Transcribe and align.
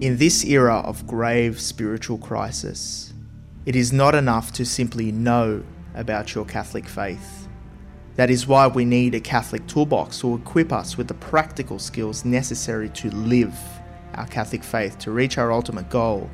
In 0.00 0.16
this 0.18 0.44
era 0.44 0.76
of 0.76 1.08
grave 1.08 1.60
spiritual 1.60 2.18
crisis, 2.18 3.12
it 3.66 3.74
is 3.74 3.92
not 3.92 4.14
enough 4.14 4.52
to 4.52 4.64
simply 4.64 5.10
know 5.10 5.64
about 5.92 6.36
your 6.36 6.44
Catholic 6.44 6.86
faith. 6.86 7.48
That 8.14 8.30
is 8.30 8.46
why 8.46 8.68
we 8.68 8.84
need 8.84 9.16
a 9.16 9.20
Catholic 9.20 9.66
toolbox 9.66 10.20
to 10.20 10.36
equip 10.36 10.72
us 10.72 10.96
with 10.96 11.08
the 11.08 11.14
practical 11.14 11.80
skills 11.80 12.24
necessary 12.24 12.90
to 12.90 13.10
live 13.10 13.58
our 14.14 14.28
Catholic 14.28 14.62
faith 14.62 15.00
to 15.00 15.10
reach 15.10 15.36
our 15.36 15.50
ultimate 15.50 15.90
goal, 15.90 16.30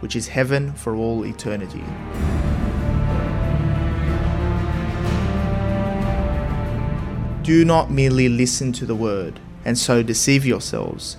which 0.00 0.16
is 0.16 0.28
heaven 0.28 0.72
for 0.72 0.96
all 0.96 1.26
eternity. 1.26 1.84
Do 7.42 7.62
not 7.66 7.90
merely 7.90 8.30
listen 8.30 8.72
to 8.72 8.86
the 8.86 8.94
word 8.94 9.38
and 9.66 9.76
so 9.76 10.02
deceive 10.02 10.46
yourselves. 10.46 11.18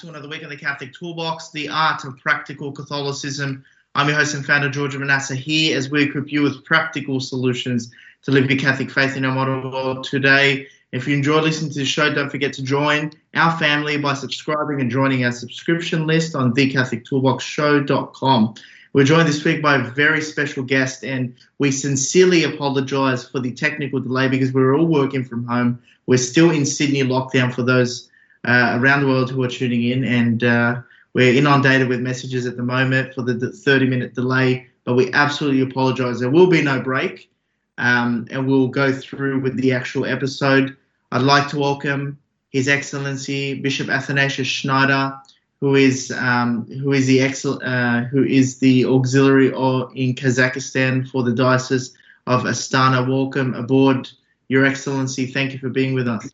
To 0.00 0.08
another 0.08 0.28
week 0.28 0.42
in 0.42 0.48
the 0.48 0.56
Catholic 0.56 0.94
Toolbox, 0.94 1.50
the 1.50 1.68
art 1.68 2.04
of 2.04 2.16
practical 2.16 2.72
Catholicism. 2.72 3.62
I'm 3.94 4.08
your 4.08 4.16
host 4.16 4.34
and 4.34 4.46
founder, 4.46 4.70
George 4.70 4.94
Manassa, 4.94 5.36
here 5.36 5.76
as 5.76 5.90
we 5.90 6.04
equip 6.04 6.32
you 6.32 6.40
with 6.42 6.64
practical 6.64 7.20
solutions 7.20 7.90
to 8.22 8.30
live 8.30 8.50
your 8.50 8.58
Catholic 8.58 8.90
faith 8.90 9.18
in 9.18 9.26
our 9.26 9.34
modern 9.34 9.70
world 9.70 10.04
today. 10.04 10.68
If 10.92 11.06
you 11.06 11.14
enjoy 11.14 11.42
listening 11.42 11.70
to 11.72 11.80
the 11.80 11.84
show, 11.84 12.10
don't 12.14 12.30
forget 12.30 12.54
to 12.54 12.62
join 12.62 13.12
our 13.34 13.54
family 13.58 13.98
by 13.98 14.14
subscribing 14.14 14.80
and 14.80 14.90
joining 14.90 15.26
our 15.26 15.32
subscription 15.32 16.06
list 16.06 16.34
on 16.34 16.54
thecatholictoolboxshow.com. 16.54 18.54
We're 18.94 19.04
joined 19.04 19.28
this 19.28 19.44
week 19.44 19.60
by 19.60 19.76
a 19.76 19.84
very 19.90 20.22
special 20.22 20.62
guest, 20.62 21.04
and 21.04 21.34
we 21.58 21.72
sincerely 21.72 22.44
apologise 22.44 23.28
for 23.28 23.40
the 23.40 23.52
technical 23.52 24.00
delay 24.00 24.28
because 24.28 24.50
we're 24.50 24.74
all 24.74 24.86
working 24.86 25.24
from 25.24 25.44
home. 25.44 25.82
We're 26.06 26.16
still 26.16 26.50
in 26.50 26.64
Sydney 26.64 27.02
lockdown 27.02 27.54
for 27.54 27.64
those 27.64 28.09
uh, 28.44 28.78
around 28.80 29.02
the 29.02 29.06
world 29.06 29.30
who 29.30 29.42
are 29.42 29.48
tuning 29.48 29.84
in, 29.84 30.04
and 30.04 30.44
uh, 30.44 30.80
we're 31.14 31.34
inundated 31.34 31.88
with 31.88 32.00
messages 32.00 32.46
at 32.46 32.56
the 32.56 32.62
moment 32.62 33.14
for 33.14 33.22
the 33.22 33.52
30 33.52 33.86
minute 33.86 34.14
delay, 34.14 34.68
but 34.84 34.94
we 34.94 35.12
absolutely 35.12 35.62
apologise. 35.62 36.20
There 36.20 36.30
will 36.30 36.48
be 36.48 36.62
no 36.62 36.80
break, 36.80 37.30
um, 37.78 38.26
and 38.30 38.46
we'll 38.46 38.68
go 38.68 38.92
through 38.92 39.40
with 39.40 39.56
the 39.56 39.72
actual 39.72 40.06
episode. 40.06 40.76
I'd 41.12 41.22
like 41.22 41.48
to 41.48 41.58
welcome 41.58 42.18
His 42.50 42.68
Excellency 42.68 43.54
Bishop 43.54 43.88
Athanasius 43.88 44.48
Schneider 44.48 45.20
who 45.60 45.74
is 45.74 46.10
um, 46.10 46.66
who 46.66 46.92
is 46.92 47.06
the 47.06 47.20
excel, 47.20 47.60
uh, 47.62 48.02
who 48.04 48.24
is 48.24 48.58
the 48.58 48.86
auxiliary 48.86 49.48
in 49.48 50.14
Kazakhstan 50.14 51.08
for 51.08 51.22
the 51.22 51.32
diocese 51.32 51.94
of 52.26 52.42
Astana. 52.42 53.06
Welcome 53.06 53.54
aboard, 53.54 54.08
Your 54.48 54.64
Excellency. 54.64 55.26
Thank 55.26 55.52
you 55.52 55.58
for 55.58 55.68
being 55.68 55.94
with 55.94 56.08
us. 56.08 56.30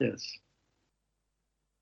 Yes. 0.00 0.38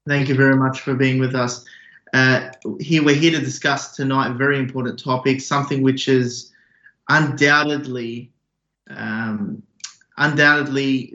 Thank 0.07 0.29
you 0.29 0.35
very 0.35 0.57
much 0.57 0.81
for 0.81 0.95
being 0.95 1.19
with 1.19 1.35
us. 1.35 1.65
Uh, 2.13 2.51
here 2.81 3.05
we're 3.05 3.15
here 3.15 3.31
to 3.33 3.39
discuss 3.39 3.95
tonight 3.95 4.31
a 4.31 4.35
very 4.35 4.59
important 4.59 4.99
topic, 4.99 5.41
something 5.41 5.83
which 5.83 6.09
is 6.09 6.53
undoubtedly 7.09 8.33
um, 8.91 9.63
undoubtedly 10.17 11.15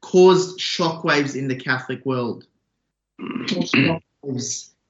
caused 0.00 0.58
shockwaves 0.58 1.36
in 1.36 1.48
the 1.48 1.56
Catholic 1.56 2.04
world. 2.04 2.46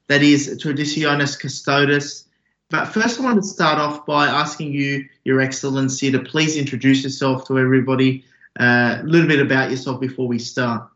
That 0.08 0.22
is 0.22 0.62
Traditionis 0.62 1.38
Custodes. 1.38 2.28
But 2.70 2.86
first, 2.86 3.20
I 3.20 3.24
want 3.24 3.36
to 3.36 3.46
start 3.46 3.78
off 3.78 4.04
by 4.06 4.26
asking 4.26 4.72
you, 4.72 5.04
Your 5.24 5.40
Excellency, 5.40 6.10
to 6.10 6.18
please 6.18 6.56
introduce 6.56 7.04
yourself 7.04 7.46
to 7.46 7.58
everybody, 7.58 8.24
uh, 8.58 8.98
a 9.00 9.04
little 9.04 9.28
bit 9.28 9.40
about 9.40 9.70
yourself 9.70 10.00
before 10.00 10.26
we 10.26 10.38
start. 10.38 10.88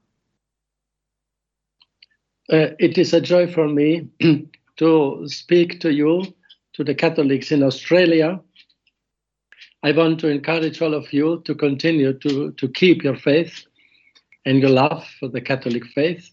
Uh, 2.51 2.69
it 2.79 2.97
is 2.97 3.13
a 3.13 3.21
joy 3.21 3.47
for 3.47 3.69
me 3.69 4.09
to 4.79 5.23
speak 5.27 5.81
to 5.81 5.93
you, 5.93 6.25
to 6.73 6.83
the 6.83 6.95
Catholics 6.95 7.53
in 7.53 7.63
Australia. 7.63 8.41
I 9.83 9.93
want 9.93 10.19
to 10.21 10.29
encourage 10.29 10.81
all 10.81 10.95
of 10.95 11.13
you 11.13 11.43
to 11.45 11.55
continue 11.55 12.15
to, 12.15 12.53
to 12.53 12.69
keep 12.69 13.05
your 13.05 13.17
faith 13.17 13.67
and 14.47 14.61
your 14.61 14.71
love 14.71 15.07
for 15.21 15.29
the 15.29 15.43
Catholic 15.43 15.85
faith. 15.89 16.31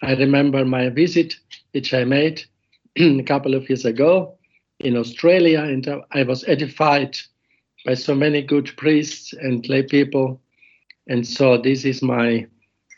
I 0.00 0.14
remember 0.14 0.64
my 0.64 0.90
visit 0.90 1.34
which 1.72 1.92
I 1.92 2.04
made 2.04 2.44
a 2.96 3.22
couple 3.24 3.54
of 3.54 3.68
years 3.68 3.84
ago 3.84 4.38
in 4.78 4.96
Australia, 4.96 5.62
and 5.62 5.88
I 6.12 6.22
was 6.22 6.44
edified 6.46 7.18
by 7.84 7.94
so 7.94 8.14
many 8.14 8.42
good 8.42 8.76
priests 8.76 9.32
and 9.32 9.68
lay 9.68 9.82
people. 9.82 10.40
And 11.08 11.26
so, 11.26 11.58
this 11.58 11.84
is 11.84 12.00
my 12.00 12.46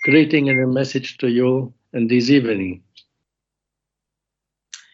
greeting 0.04 0.50
and 0.50 0.62
a 0.62 0.66
message 0.66 1.16
to 1.18 1.28
you 1.28 1.72
and 1.92 2.10
this 2.10 2.30
evening. 2.30 2.82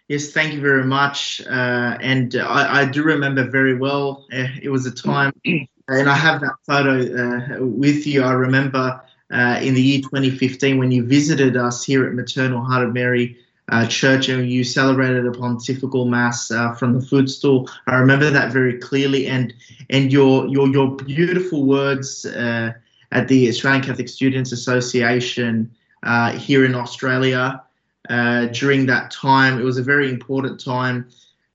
Yes, 0.08 0.30
thank 0.30 0.54
you 0.54 0.60
very 0.60 0.84
much. 0.84 1.42
Uh, 1.44 1.98
and 2.00 2.36
I, 2.36 2.82
I, 2.82 2.84
do 2.84 3.02
remember 3.02 3.48
very 3.50 3.76
well. 3.76 4.24
Uh, 4.32 4.46
it 4.62 4.68
was 4.68 4.86
a 4.86 4.92
time, 4.92 5.32
and 5.44 6.08
I 6.08 6.14
have 6.14 6.40
that 6.42 6.54
photo 6.64 7.00
uh, 7.00 7.64
with 7.64 8.06
you. 8.06 8.22
I 8.22 8.32
remember 8.32 9.02
uh, 9.32 9.58
in 9.60 9.74
the 9.74 9.82
year 9.82 10.02
2015 10.02 10.78
when 10.78 10.92
you 10.92 11.04
visited 11.04 11.56
us 11.56 11.84
here 11.84 12.06
at 12.06 12.14
Maternal 12.14 12.64
Heart 12.64 12.88
of 12.88 12.94
Mary 12.94 13.36
uh, 13.68 13.86
church 13.86 14.28
and 14.28 14.48
you 14.48 14.62
celebrated 14.62 15.26
a 15.26 15.32
pontifical 15.32 16.04
mass 16.04 16.52
uh, 16.52 16.72
from 16.74 16.92
the 16.92 17.04
footstool. 17.04 17.68
I 17.88 17.96
remember 17.96 18.30
that 18.30 18.52
very 18.52 18.78
clearly, 18.78 19.26
and 19.26 19.52
and 19.90 20.12
your 20.12 20.46
your 20.46 20.68
your 20.68 20.94
beautiful 20.94 21.64
words 21.64 22.24
uh, 22.26 22.72
at 23.10 23.26
the 23.26 23.48
Australian 23.48 23.82
Catholic 23.82 24.08
Students 24.08 24.52
Association 24.52 25.74
uh, 26.02 26.32
here 26.32 26.64
in 26.64 26.74
Australia 26.74 27.62
uh, 28.08 28.46
during 28.46 28.86
that 28.86 29.10
time. 29.10 29.60
It 29.60 29.64
was 29.64 29.78
a 29.78 29.82
very 29.82 30.08
important 30.08 30.60
time. 30.60 31.08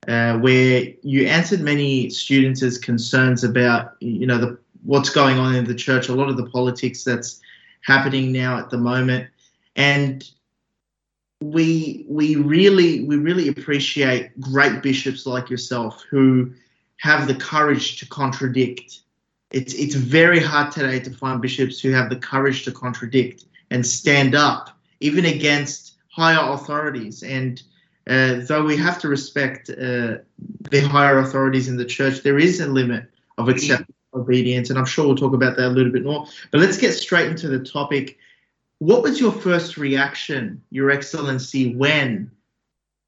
Uh, 0.07 0.35
where 0.39 0.83
you 1.03 1.27
answered 1.27 1.61
many 1.61 2.09
students' 2.09 2.79
concerns 2.79 3.43
about, 3.43 3.93
you 3.99 4.25
know, 4.25 4.39
the, 4.39 4.57
what's 4.83 5.11
going 5.11 5.37
on 5.37 5.53
in 5.53 5.63
the 5.63 5.75
church, 5.75 6.09
a 6.09 6.15
lot 6.15 6.27
of 6.27 6.37
the 6.37 6.47
politics 6.47 7.03
that's 7.03 7.39
happening 7.81 8.31
now 8.31 8.57
at 8.57 8.71
the 8.71 8.77
moment, 8.77 9.29
and 9.75 10.31
we 11.39 12.05
we 12.07 12.35
really 12.35 13.03
we 13.03 13.15
really 13.15 13.47
appreciate 13.47 14.39
great 14.39 14.81
bishops 14.81 15.25
like 15.25 15.49
yourself 15.49 16.03
who 16.09 16.51
have 16.97 17.27
the 17.27 17.35
courage 17.35 17.99
to 17.99 18.07
contradict. 18.07 19.01
It's 19.51 19.73
it's 19.73 19.95
very 19.95 20.39
hard 20.39 20.71
today 20.71 20.99
to 20.99 21.11
find 21.11 21.41
bishops 21.41 21.79
who 21.79 21.91
have 21.91 22.09
the 22.09 22.15
courage 22.15 22.63
to 22.65 22.71
contradict 22.71 23.45
and 23.71 23.87
stand 23.87 24.35
up 24.35 24.69
even 24.99 25.25
against 25.25 25.95
higher 26.09 26.51
authorities. 26.53 27.23
And 27.23 27.61
uh, 28.05 28.41
though 28.41 28.63
we 28.63 28.77
have 28.77 28.99
to 28.99 29.07
respect 29.07 29.69
uh, 29.69 30.17
the 30.69 30.81
higher 30.81 31.19
authorities 31.19 31.67
in 31.67 31.77
the 31.77 31.85
church, 31.85 32.21
there 32.21 32.37
is 32.37 32.59
a 32.59 32.67
limit 32.67 33.05
of 33.37 33.49
acceptable 33.49 33.95
obedience, 34.13 34.69
and 34.69 34.77
I'm 34.77 34.85
sure 34.85 35.07
we'll 35.07 35.15
talk 35.15 35.33
about 35.33 35.55
that 35.55 35.67
a 35.67 35.69
little 35.69 35.91
bit 35.91 36.03
more. 36.03 36.27
But 36.51 36.59
let's 36.59 36.77
get 36.77 36.91
straight 36.91 37.31
into 37.31 37.47
the 37.47 37.63
topic. 37.63 38.17
What 38.79 39.03
was 39.03 39.19
your 39.19 39.31
first 39.31 39.77
reaction, 39.77 40.61
Your 40.69 40.91
Excellency, 40.91 41.73
when 41.75 42.29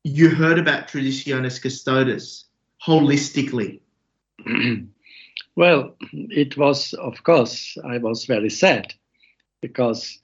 you 0.04 0.30
heard 0.30 0.60
about 0.60 0.88
Traditionis 0.88 1.62
Custodes 1.62 2.46
holistically? 2.86 3.82
well, 5.56 5.96
it 6.12 6.58
was, 6.58 6.94
of 6.94 7.22
course, 7.24 7.78
I 7.84 7.98
was 7.98 8.26
very 8.26 8.50
sad 8.50 8.94
because 9.62 10.20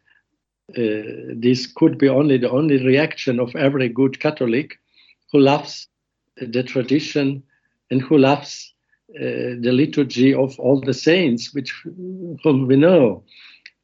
uh, 0.78 1.34
this 1.36 1.68
could 1.68 1.98
be 1.98 2.10
only 2.10 2.38
the 2.38 2.50
only 2.50 2.84
reaction 2.84 3.40
of 3.40 3.56
every 3.56 3.90
good 3.90 4.20
Catholic 4.20 4.80
who 5.32 5.40
loves 5.40 5.88
the 6.38 6.64
tradition 6.64 7.44
and 7.92 8.02
who 8.02 8.18
loves 8.18 8.74
uh, 9.16 9.58
the 9.62 9.72
liturgy 9.72 10.34
of 10.34 10.60
all 10.60 10.80
the 10.80 10.94
saints, 10.94 11.54
which 11.54 11.72
whom 12.44 12.68
we 12.68 12.76
know 12.76 13.24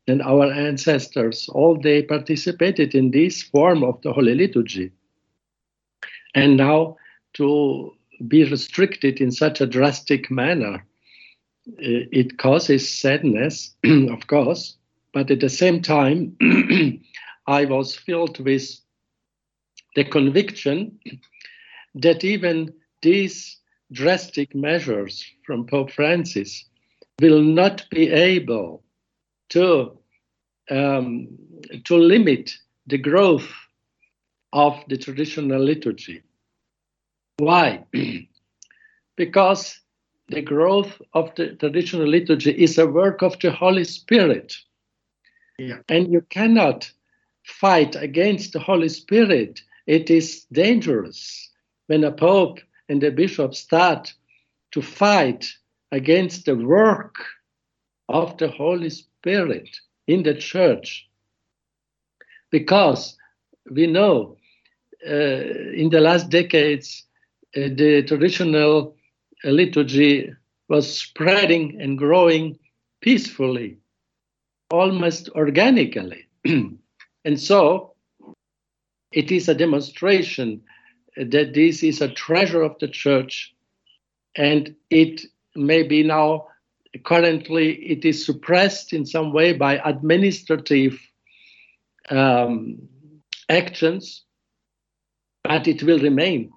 and 0.08 0.22
our 0.22 0.52
ancestors, 0.52 1.50
all 1.50 1.80
they 1.80 2.04
participated 2.04 2.94
in 2.94 3.10
this 3.10 3.42
form 3.42 3.84
of 3.84 4.00
the 4.04 4.14
Holy 4.14 4.36
Liturgy. 4.36 4.92
And 6.36 6.58
now 6.58 6.98
to 7.34 7.92
be 8.28 8.44
restricted 8.44 9.20
in 9.20 9.32
such 9.32 9.62
a 9.62 9.66
drastic 9.66 10.30
manner 10.30 10.86
it 11.78 12.38
causes 12.38 12.90
sadness, 12.90 13.76
of 13.84 14.28
course, 14.28 14.78
but 15.16 15.32
at 15.32 15.40
the 15.40 15.50
same 15.50 15.82
time, 15.82 16.36
I 17.48 17.64
was 17.64 17.96
filled 17.96 18.38
with 18.44 18.70
the 19.96 20.04
conviction 20.04 21.00
that 21.96 22.26
even 22.26 22.74
these 23.02 23.62
drastic 23.94 24.54
measures 24.54 25.26
from 25.46 25.68
Pope 25.68 25.92
Francis 25.92 26.66
will 27.22 27.42
not 27.42 27.86
be 27.92 28.10
able 28.10 28.84
to 29.52 29.98
um, 30.70 31.30
to 31.86 31.96
limit 31.96 32.52
the 32.88 32.98
growth 32.98 33.50
of 34.52 34.84
the 34.90 34.98
traditional 34.98 35.62
liturgy. 35.64 36.24
Why? 37.38 37.86
because 39.16 39.80
the 40.28 40.42
growth 40.42 41.02
of 41.14 41.34
the 41.36 41.56
traditional 41.56 42.08
liturgy 42.08 42.52
is 42.52 42.78
a 42.78 42.86
work 42.86 43.22
of 43.22 43.40
the 43.40 43.52
Holy 43.52 43.86
Spirit. 43.86 44.54
Yeah. 45.58 45.80
And 45.90 46.12
you 46.12 46.22
cannot 46.30 46.92
fight 47.44 47.96
against 47.96 48.54
the 48.54 48.60
Holy 48.60 48.90
Spirit. 48.90 49.62
It 49.88 50.10
is 50.10 50.46
dangerous 50.52 51.52
when 51.88 52.04
a 52.04 52.12
pope 52.12 52.60
and 52.90 53.04
a 53.04 53.12
bishop 53.12 53.56
start 53.56 54.14
to 54.72 54.82
fight 54.82 55.48
against 55.92 56.46
the 56.46 56.56
work 56.56 57.16
of 58.10 58.38
the 58.38 58.50
Holy 58.50 58.90
Spirit 58.90 59.70
in 60.08 60.24
the 60.24 60.36
church. 60.36 61.08
Because 62.52 63.18
we 63.72 63.88
know 63.88 64.38
uh, 65.08 65.12
in 65.12 65.90
the 65.90 66.02
last 66.02 66.30
decades, 66.30 67.06
uh, 67.56 67.70
the 67.76 68.04
traditional 68.08 68.96
liturgy 69.44 70.32
was 70.68 70.98
spreading 70.98 71.80
and 71.82 71.98
growing 71.98 72.58
peacefully, 73.02 73.78
almost 74.70 75.30
organically. 75.30 76.28
and 76.46 77.40
so 77.40 77.94
it 79.12 79.32
is 79.32 79.48
a 79.48 79.56
demonstration 79.56 80.62
that 81.16 81.54
this 81.54 81.84
is 81.84 82.02
a 82.02 82.10
treasure 82.10 82.62
of 82.62 82.78
the 82.80 82.88
church 82.88 83.54
and 84.36 84.76
it 84.90 85.22
may 85.56 85.84
be 85.84 86.04
now 86.04 86.48
currently 87.04 87.74
it 87.76 88.06
is 88.06 88.26
suppressed 88.26 88.94
in 88.94 89.06
some 89.06 89.32
way 89.32 89.54
by 89.54 89.80
administrative 89.86 91.00
um, 92.10 92.78
actions 93.50 94.24
but 95.44 95.68
it 95.68 95.84
will 95.84 96.00
remain 96.00 96.52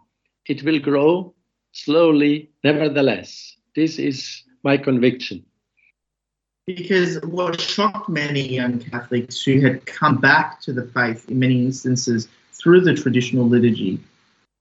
it 0.49 0.63
will 0.63 0.79
grow 0.79 1.35
slowly, 1.73 2.51
nevertheless. 2.65 3.57
This 3.77 3.99
is 3.99 4.43
my 4.65 4.77
conviction. 4.77 5.45
Because 6.69 7.19
what 7.23 7.59
shocked 7.59 8.11
many 8.11 8.47
young 8.47 8.79
Catholics 8.79 9.41
who 9.41 9.59
had 9.63 9.87
come 9.87 10.19
back 10.19 10.61
to 10.61 10.73
the 10.75 10.85
faith 10.89 11.31
in 11.31 11.39
many 11.39 11.65
instances 11.65 12.29
through 12.53 12.83
the 12.83 12.93
traditional 12.93 13.49
liturgy 13.49 13.99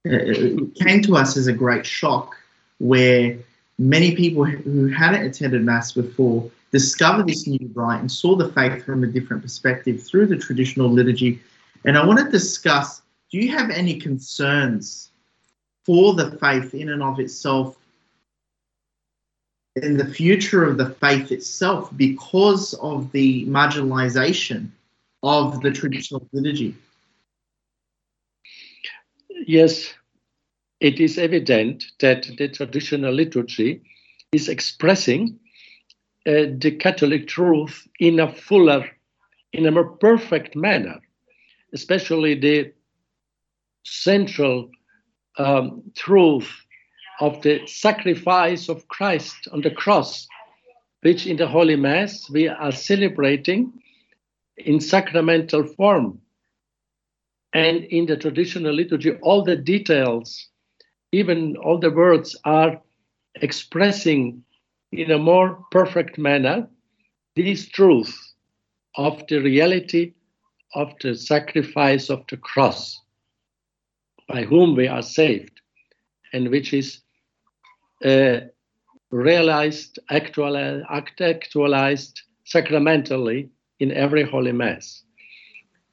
uh, 0.06 0.64
came 0.82 1.02
to 1.02 1.16
us 1.16 1.36
as 1.36 1.48
a 1.48 1.52
great 1.52 1.84
shock 1.84 2.34
where 2.78 3.36
many 3.78 4.16
people 4.16 4.46
who 4.46 4.88
hadn't 4.88 5.26
attended 5.26 5.62
Mass 5.62 5.92
before 5.92 6.50
discovered 6.72 7.26
this 7.26 7.46
new 7.46 7.70
rite 7.74 8.00
and 8.00 8.10
saw 8.10 8.36
the 8.36 8.50
faith 8.52 8.86
from 8.86 9.04
a 9.04 9.06
different 9.06 9.42
perspective 9.42 10.02
through 10.02 10.28
the 10.28 10.36
traditional 10.38 10.88
liturgy. 10.88 11.38
And 11.84 11.98
I 11.98 12.06
want 12.06 12.20
to 12.20 12.30
discuss 12.30 13.02
do 13.30 13.36
you 13.36 13.54
have 13.54 13.68
any 13.68 14.00
concerns 14.00 15.10
for 15.84 16.14
the 16.14 16.30
faith 16.38 16.72
in 16.72 16.88
and 16.88 17.02
of 17.02 17.20
itself 17.20 17.76
in 19.84 19.96
the 19.96 20.06
future 20.06 20.64
of 20.64 20.78
the 20.78 20.90
faith 20.90 21.32
itself 21.32 21.90
because 21.96 22.74
of 22.74 23.10
the 23.12 23.46
marginalization 23.46 24.68
of 25.22 25.60
the 25.62 25.70
traditional 25.70 26.26
liturgy. 26.32 26.74
Yes, 29.46 29.94
it 30.80 31.00
is 31.00 31.18
evident 31.18 31.84
that 32.00 32.28
the 32.38 32.48
traditional 32.48 33.12
liturgy 33.12 33.82
is 34.32 34.48
expressing 34.48 35.38
uh, 36.26 36.52
the 36.58 36.76
Catholic 36.78 37.26
truth 37.26 37.88
in 37.98 38.20
a 38.20 38.32
fuller, 38.32 38.88
in 39.52 39.66
a 39.66 39.70
more 39.70 39.96
perfect 39.96 40.54
manner, 40.54 41.00
especially 41.72 42.34
the 42.34 42.72
central 43.84 44.70
um, 45.38 45.82
truth 45.94 46.50
of 47.20 47.42
the 47.42 47.66
sacrifice 47.66 48.68
of 48.68 48.86
Christ 48.88 49.48
on 49.52 49.60
the 49.60 49.70
cross, 49.70 50.26
which 51.02 51.26
in 51.26 51.36
the 51.36 51.46
Holy 51.46 51.76
Mass 51.76 52.28
we 52.30 52.48
are 52.48 52.72
celebrating 52.72 53.72
in 54.56 54.80
sacramental 54.80 55.64
form. 55.64 56.20
And 57.52 57.84
in 57.84 58.06
the 58.06 58.16
traditional 58.16 58.74
liturgy, 58.74 59.12
all 59.22 59.42
the 59.42 59.56
details, 59.56 60.48
even 61.12 61.56
all 61.56 61.78
the 61.78 61.90
words, 61.90 62.36
are 62.44 62.80
expressing 63.36 64.44
in 64.92 65.10
a 65.10 65.18
more 65.18 65.64
perfect 65.70 66.18
manner 66.18 66.68
this 67.36 67.68
truth 67.68 68.16
of 68.96 69.22
the 69.28 69.38
reality 69.38 70.12
of 70.74 70.92
the 71.00 71.14
sacrifice 71.14 72.10
of 72.10 72.24
the 72.28 72.36
cross 72.36 73.00
by 74.28 74.42
whom 74.42 74.76
we 74.76 74.86
are 74.86 75.02
saved, 75.02 75.60
and 76.32 76.50
which 76.50 76.74
is 76.74 77.00
realized, 79.10 79.98
actualized, 80.10 80.84
actualized 81.20 82.22
sacramentally 82.44 83.48
in 83.80 83.92
every 83.92 84.22
Holy 84.22 84.52
Mass. 84.52 85.02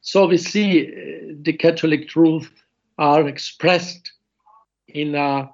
So 0.02 0.28
we 0.28 0.38
see 0.38 0.88
uh, 0.88 1.34
the 1.42 1.54
Catholic 1.54 2.08
truth 2.08 2.52
are 2.98 3.28
expressed 3.28 4.12
in 4.88 5.16
a 5.16 5.50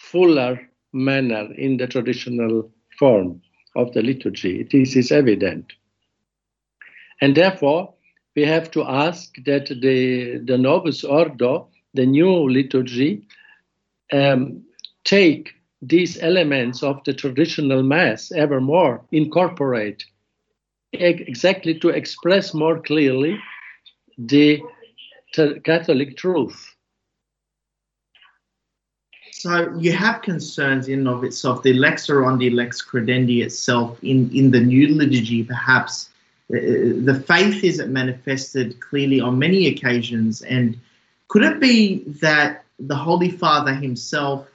fuller 0.00 0.58
manner 0.92 1.52
in 1.56 1.76
the 1.76 1.86
traditional 1.86 2.70
form 2.98 3.40
of 3.74 3.92
the 3.92 4.02
liturgy. 4.02 4.66
This 4.70 4.96
is 4.96 5.12
evident. 5.12 5.72
And 7.20 7.36
therefore, 7.36 7.94
we 8.34 8.42
have 8.42 8.70
to 8.72 8.84
ask 8.84 9.34
that 9.44 9.66
the, 9.68 10.38
the 10.44 10.58
Novus 10.58 11.04
Ordo 11.04 11.68
the 11.96 12.06
new 12.06 12.48
liturgy 12.48 13.26
um, 14.12 14.62
take 15.04 15.52
these 15.82 16.18
elements 16.22 16.82
of 16.82 17.02
the 17.04 17.12
traditional 17.12 17.82
mass 17.82 18.32
ever 18.32 18.60
more, 18.60 19.04
incorporate 19.12 20.04
exactly 20.92 21.78
to 21.78 21.90
express 21.90 22.54
more 22.54 22.80
clearly 22.80 23.38
the 24.18 24.62
Catholic 25.64 26.16
truth. 26.16 26.74
So 29.32 29.76
you 29.78 29.92
have 29.92 30.22
concerns 30.22 30.88
in 30.88 31.06
of 31.06 31.22
itself, 31.22 31.62
the 31.62 31.74
lex 31.74 32.06
orandi, 32.06 32.52
lex 32.52 32.82
credendi 32.82 33.44
itself 33.44 34.02
in, 34.02 34.30
in 34.34 34.50
the 34.50 34.60
new 34.60 34.88
liturgy, 34.88 35.44
perhaps 35.44 36.08
uh, 36.50 36.56
the 37.04 37.22
faith 37.26 37.62
isn't 37.62 37.92
manifested 37.92 38.80
clearly 38.80 39.20
on 39.20 39.38
many 39.38 39.66
occasions 39.66 40.40
and 40.42 40.78
could 41.28 41.42
it 41.42 41.60
be 41.60 42.04
that 42.06 42.64
the 42.78 42.94
Holy 42.94 43.30
Father 43.30 43.74
himself 43.74 44.46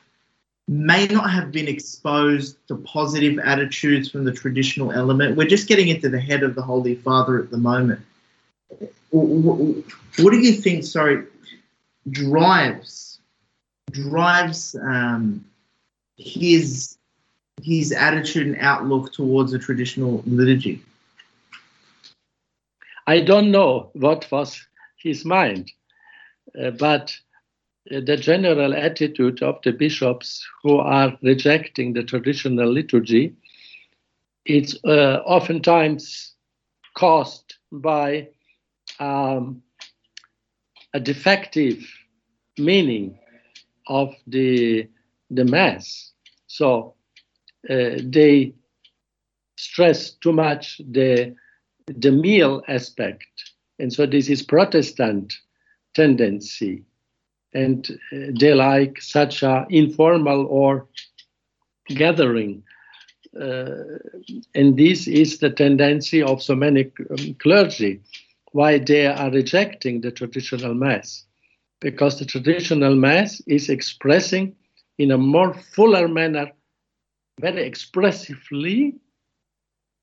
may 0.71 1.05
not 1.07 1.29
have 1.29 1.51
been 1.51 1.67
exposed 1.67 2.55
to 2.69 2.77
positive 2.77 3.37
attitudes 3.39 4.09
from 4.09 4.23
the 4.23 4.31
traditional 4.31 4.91
element? 4.93 5.35
We're 5.35 5.47
just 5.47 5.67
getting 5.67 5.89
into 5.89 6.07
the 6.07 6.19
head 6.19 6.43
of 6.43 6.55
the 6.55 6.61
Holy 6.61 6.95
Father 6.95 7.39
at 7.39 7.51
the 7.51 7.57
moment. 7.57 7.99
What 9.09 10.31
do 10.31 10.39
you 10.39 10.53
think? 10.53 10.85
Sorry, 10.85 11.25
drives 12.09 13.19
drives 13.91 14.73
um, 14.81 15.43
his 16.17 16.97
his 17.61 17.91
attitude 17.91 18.47
and 18.47 18.57
outlook 18.59 19.11
towards 19.11 19.51
the 19.51 19.59
traditional 19.59 20.23
liturgy? 20.25 20.81
I 23.05 23.19
don't 23.19 23.51
know 23.51 23.89
what 23.93 24.31
was 24.31 24.65
his 24.95 25.25
mind. 25.25 25.71
Uh, 26.59 26.71
but 26.71 27.13
the 27.89 28.17
general 28.17 28.73
attitude 28.73 29.41
of 29.41 29.59
the 29.63 29.71
bishops 29.71 30.47
who 30.61 30.77
are 30.77 31.17
rejecting 31.23 31.93
the 31.93 32.03
traditional 32.03 32.71
liturgy 32.71 33.33
it's 34.45 34.75
uh, 34.85 35.21
oftentimes 35.25 36.33
caused 36.95 37.55
by 37.71 38.27
um, 38.99 39.61
a 40.93 40.99
defective 40.99 41.77
meaning 42.57 43.17
of 43.87 44.13
the 44.27 44.87
the 45.29 45.45
mass. 45.45 46.11
So 46.47 46.95
uh, 47.69 47.97
they 48.03 48.53
stress 49.57 50.11
too 50.11 50.33
much 50.33 50.81
the 50.91 51.35
the 51.87 52.11
meal 52.11 52.61
aspect. 52.67 53.25
And 53.79 53.91
so 53.91 54.05
this 54.05 54.29
is 54.29 54.43
protestant 54.43 55.33
tendency 55.95 56.83
and 57.53 57.99
uh, 58.13 58.31
they 58.39 58.53
like 58.53 59.01
such 59.01 59.43
a 59.43 59.65
informal 59.69 60.45
or 60.47 60.87
gathering. 61.87 62.63
Uh, 63.39 63.97
and 64.55 64.77
this 64.77 65.07
is 65.07 65.39
the 65.39 65.49
tendency 65.49 66.21
of 66.21 66.41
so 66.41 66.55
many 66.55 66.91
um, 67.09 67.33
clergy, 67.35 68.01
why 68.51 68.77
they 68.77 69.07
are 69.07 69.31
rejecting 69.31 70.01
the 70.01 70.11
traditional 70.11 70.73
mass, 70.73 71.25
because 71.79 72.19
the 72.19 72.25
traditional 72.25 72.95
mass 72.95 73.41
is 73.47 73.69
expressing 73.69 74.55
in 74.97 75.11
a 75.11 75.17
more 75.17 75.53
fuller 75.53 76.07
manner, 76.07 76.51
very 77.39 77.63
expressively, 77.63 78.93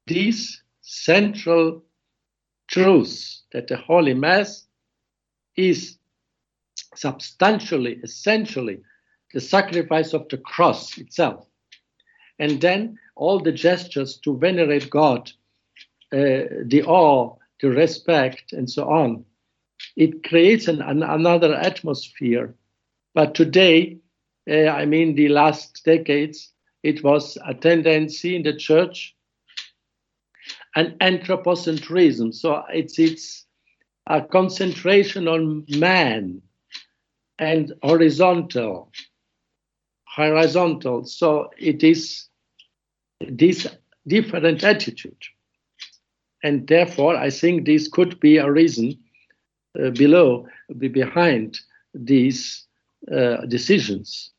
these 0.06 0.62
central 0.80 1.84
truths 2.68 3.42
that 3.52 3.68
the 3.68 3.76
Holy 3.76 4.14
Mass 4.14 4.66
is 5.56 5.98
substantially, 6.98 8.00
essentially, 8.02 8.80
the 9.32 9.40
sacrifice 9.40 10.12
of 10.12 10.28
the 10.28 10.38
cross 10.38 10.98
itself. 10.98 11.46
And 12.38 12.60
then 12.60 12.98
all 13.16 13.40
the 13.40 13.52
gestures 13.52 14.18
to 14.18 14.36
venerate 14.38 14.90
God, 14.90 15.30
uh, 16.12 16.64
the 16.64 16.82
awe, 16.86 17.34
the 17.60 17.70
respect, 17.70 18.52
and 18.52 18.70
so 18.70 18.88
on. 18.88 19.24
It 19.96 20.24
creates 20.24 20.68
an, 20.68 20.80
an, 20.82 21.02
another 21.02 21.54
atmosphere. 21.54 22.54
But 23.14 23.34
today, 23.34 23.98
uh, 24.48 24.68
I 24.68 24.86
mean, 24.86 25.14
the 25.14 25.28
last 25.28 25.82
decades, 25.84 26.52
it 26.82 27.02
was 27.02 27.36
a 27.44 27.54
tendency 27.54 28.36
in 28.36 28.42
the 28.44 28.56
church, 28.56 29.14
an 30.74 30.96
anthropocentrism. 31.00 32.34
So 32.34 32.62
it's 32.72 32.98
it's 32.98 33.44
a 34.06 34.22
concentration 34.22 35.28
on 35.28 35.66
man 35.68 36.40
and 37.38 37.72
horizontal, 37.82 38.90
horizontal. 40.04 41.04
So 41.04 41.50
it 41.58 41.82
is 41.82 42.28
this 43.20 43.66
different 44.06 44.64
attitude. 44.64 45.22
And 46.42 46.66
therefore, 46.66 47.16
I 47.16 47.30
think 47.30 47.66
this 47.66 47.88
could 47.88 48.18
be 48.20 48.36
a 48.38 48.50
reason 48.50 48.98
uh, 49.78 49.90
below, 49.90 50.46
be 50.78 50.88
behind 50.88 51.60
these 51.94 52.64
uh, 53.12 53.44
decisions. 53.46 54.30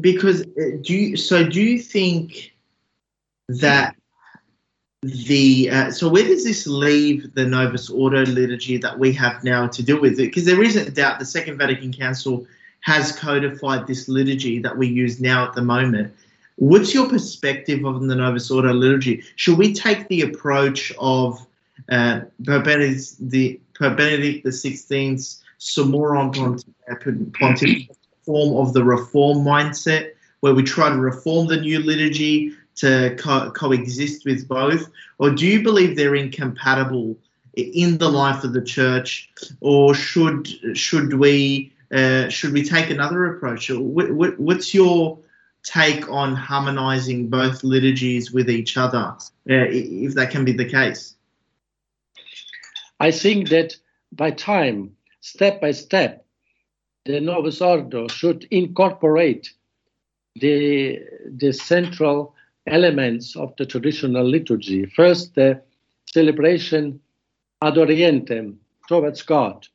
Because 0.00 0.42
uh, 0.42 0.78
do 0.82 0.94
you, 0.94 1.16
so 1.16 1.46
do 1.48 1.60
you 1.60 1.78
think 1.78 2.52
that 3.48 3.96
the 5.02 5.68
uh, 5.70 5.90
so 5.90 6.08
where 6.08 6.22
does 6.22 6.44
this 6.44 6.66
leave 6.66 7.34
the 7.34 7.44
Novus 7.44 7.90
Ordo 7.90 8.24
liturgy 8.24 8.76
that 8.76 8.98
we 8.98 9.12
have 9.14 9.42
now 9.42 9.66
to 9.66 9.82
deal 9.82 10.00
with 10.00 10.14
it? 10.14 10.26
Because 10.26 10.44
there 10.44 10.62
isn't 10.62 10.88
a 10.88 10.90
doubt 10.90 11.18
the 11.18 11.24
Second 11.24 11.58
Vatican 11.58 11.92
Council 11.92 12.46
has 12.82 13.12
codified 13.12 13.86
this 13.86 14.08
liturgy 14.08 14.60
that 14.60 14.76
we 14.76 14.86
use 14.86 15.20
now 15.20 15.44
at 15.44 15.54
the 15.54 15.62
moment. 15.62 16.14
What's 16.56 16.94
your 16.94 17.08
perspective 17.08 17.84
on 17.84 18.06
the 18.06 18.14
Novus 18.14 18.50
Ordo 18.50 18.72
liturgy? 18.72 19.24
Should 19.36 19.58
we 19.58 19.72
take 19.74 20.06
the 20.06 20.22
approach 20.22 20.92
of 21.00 21.44
uh, 21.90 22.20
Pope 22.46 22.64
Benedict 22.64 23.14
the 23.18 23.60
Benedict 23.80 24.44
the 24.44 24.50
XVI's 24.50 25.42
Summorum 25.58 26.32
Pontificum 26.32 27.96
form 28.24 28.56
of 28.56 28.72
the 28.72 28.84
reform 28.84 29.38
mindset, 29.38 30.12
where 30.40 30.54
we 30.54 30.62
try 30.62 30.88
to 30.88 30.96
reform 30.96 31.48
the 31.48 31.56
new 31.56 31.80
liturgy 31.80 32.52
to 32.82 33.14
co- 33.16 33.50
coexist 33.52 34.24
with 34.24 34.46
both, 34.48 34.90
or 35.18 35.30
do 35.30 35.46
you 35.46 35.62
believe 35.62 35.96
they're 35.96 36.16
incompatible 36.16 37.16
in 37.54 37.98
the 37.98 38.08
life 38.08 38.44
of 38.44 38.52
the 38.52 38.62
church, 38.62 39.30
or 39.60 39.94
should 39.94 40.48
should 40.76 41.14
we 41.14 41.72
uh, 41.92 42.28
should 42.28 42.52
we 42.52 42.64
take 42.64 42.90
another 42.90 43.20
approach? 43.32 43.70
What, 43.70 44.10
what, 44.12 44.38
what's 44.40 44.74
your 44.74 45.18
take 45.62 46.08
on 46.10 46.34
harmonizing 46.34 47.28
both 47.28 47.62
liturgies 47.62 48.32
with 48.32 48.50
each 48.50 48.76
other, 48.76 49.14
uh, 49.50 49.68
if 49.70 50.14
that 50.14 50.30
can 50.30 50.44
be 50.44 50.52
the 50.52 50.68
case? 50.68 51.14
I 52.98 53.10
think 53.10 53.50
that 53.50 53.76
by 54.10 54.30
time, 54.30 54.96
step 55.20 55.60
by 55.60 55.72
step, 55.72 56.24
the 57.04 57.20
Novus 57.20 57.60
Ordo 57.60 58.08
should 58.08 58.46
incorporate 58.50 59.52
the, 60.36 61.00
the 61.26 61.52
central 61.52 62.34
elements 62.66 63.36
of 63.36 63.54
the 63.56 63.66
traditional 63.66 64.24
liturgy. 64.24 64.86
First, 64.86 65.34
the 65.34 65.60
celebration 66.06 67.00
ad 67.60 67.74
orientem, 67.74 68.56
towards 68.88 69.22
God. 69.22 69.66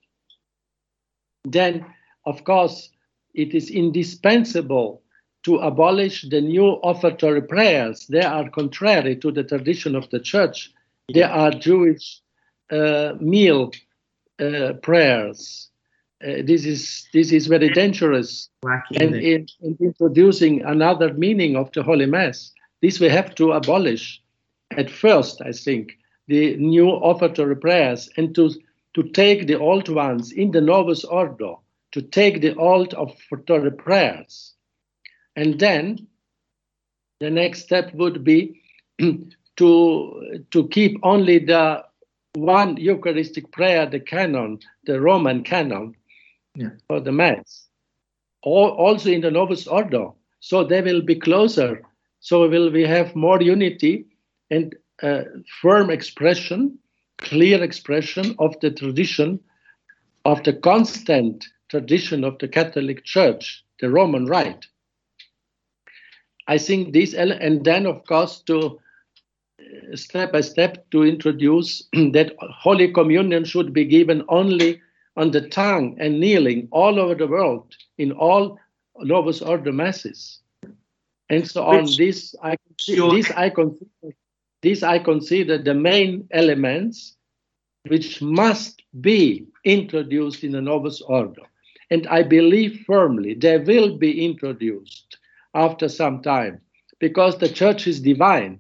Then, 1.45 1.85
of 2.25 2.43
course, 2.43 2.89
it 3.33 3.53
is 3.53 3.69
indispensable 3.69 5.01
to 5.43 5.57
abolish 5.57 6.25
the 6.29 6.41
new 6.41 6.79
offertory 6.83 7.41
prayers. 7.41 8.07
They 8.07 8.21
are 8.21 8.49
contrary 8.49 9.15
to 9.17 9.31
the 9.31 9.43
tradition 9.43 9.95
of 9.95 10.09
the 10.09 10.19
church. 10.19 10.73
They 11.13 11.23
are 11.23 11.51
Jewish 11.51 12.19
uh, 12.69 13.13
meal 13.21 13.71
uh, 14.39 14.73
prayers. 14.81 15.69
Uh, 16.21 16.41
this 16.43 16.65
is 16.65 17.07
this 17.13 17.31
is 17.31 17.47
very 17.47 17.69
dangerous. 17.69 18.49
And 18.99 19.15
in, 19.15 19.47
in, 19.61 19.77
introducing 19.79 20.63
another 20.63 21.13
meaning 21.13 21.55
of 21.55 21.71
the 21.71 21.83
Holy 21.83 22.07
Mass, 22.07 22.51
this 22.81 22.99
we 22.99 23.09
have 23.09 23.35
to 23.35 23.53
abolish. 23.53 24.21
At 24.71 24.89
first, 24.89 25.41
I 25.41 25.51
think 25.51 25.97
the 26.27 26.57
new 26.57 26.87
offertory 26.87 27.55
prayers 27.59 28.09
and 28.17 28.35
to 28.35 28.51
to 28.93 29.03
take 29.03 29.47
the 29.47 29.59
old 29.59 29.89
ones 29.89 30.31
in 30.31 30.51
the 30.51 30.61
Novus 30.61 31.05
Ordo, 31.05 31.61
to 31.91 32.01
take 32.01 32.41
the 32.41 32.55
old 32.55 32.95
offertory 32.95 33.71
prayers 33.71 34.55
and 35.37 35.59
then 35.59 36.07
the 37.19 37.29
next 37.29 37.61
step 37.61 37.93
would 37.93 38.23
be 38.23 38.61
to, 39.57 40.43
to 40.51 40.67
keep 40.69 40.99
only 41.03 41.37
the 41.37 41.85
one 42.33 42.75
Eucharistic 42.77 43.51
prayer, 43.51 43.85
the 43.85 43.99
canon, 43.99 44.59
the 44.85 44.99
Roman 44.99 45.43
canon 45.43 45.95
yeah. 46.55 46.69
for 46.87 46.99
the 46.99 47.11
Mass, 47.11 47.67
or 48.43 48.71
also 48.71 49.11
in 49.11 49.21
the 49.21 49.31
Novus 49.31 49.67
Ordo. 49.67 50.15
So 50.39 50.63
they 50.63 50.81
will 50.81 51.01
be 51.01 51.15
closer. 51.15 51.83
So 52.19 52.47
will 52.49 52.71
we 52.71 52.83
have 52.83 53.15
more 53.15 53.41
unity 53.41 54.05
and 54.49 54.75
uh, 55.01 55.23
firm 55.61 55.89
expression, 55.89 56.77
clear 57.17 57.63
expression 57.63 58.35
of 58.39 58.59
the 58.59 58.71
tradition, 58.71 59.39
of 60.25 60.43
the 60.43 60.53
constant 60.53 61.45
tradition 61.69 62.23
of 62.23 62.37
the 62.39 62.47
Catholic 62.47 63.03
Church, 63.03 63.63
the 63.79 63.89
Roman 63.89 64.25
Rite. 64.25 64.65
I 66.47 66.57
think 66.57 66.93
this, 66.93 67.13
and 67.13 67.63
then 67.63 67.85
of 67.85 68.05
course 68.05 68.41
to 68.47 68.79
uh, 69.59 69.95
step 69.95 70.31
by 70.31 70.41
step 70.41 70.89
to 70.91 71.03
introduce 71.03 71.83
that 71.93 72.35
Holy 72.39 72.91
Communion 72.91 73.43
should 73.43 73.73
be 73.73 73.85
given 73.85 74.23
only 74.29 74.81
on 75.17 75.31
the 75.31 75.49
tongue 75.49 75.97
and 75.99 76.19
kneeling 76.19 76.67
all 76.71 76.99
over 76.99 77.15
the 77.15 77.27
world 77.27 77.75
in 77.97 78.11
all 78.13 78.59
Novus 78.99 79.41
Ordo 79.41 79.71
masses, 79.71 80.39
and 81.29 81.49
so 81.49 81.63
on. 81.63 81.83
Which, 81.83 81.97
this 81.97 82.35
I 82.41 82.57
this 82.87 83.31
I 83.31 83.49
consider 83.49 84.15
this 84.61 84.83
I 84.83 84.99
consider 84.99 85.57
the 85.57 85.73
main 85.73 86.27
elements 86.31 87.15
which 87.87 88.21
must 88.21 88.81
be 88.99 89.45
introduced 89.63 90.43
in 90.43 90.51
the 90.51 90.61
Novus 90.61 91.01
Ordo, 91.01 91.43
and 91.89 92.07
I 92.07 92.23
believe 92.23 92.83
firmly 92.85 93.33
they 93.33 93.57
will 93.57 93.97
be 93.97 94.25
introduced 94.25 95.17
after 95.53 95.87
some 95.87 96.21
time 96.21 96.61
because 96.99 97.37
the 97.37 97.49
church 97.49 97.87
is 97.87 97.99
divine. 97.99 98.59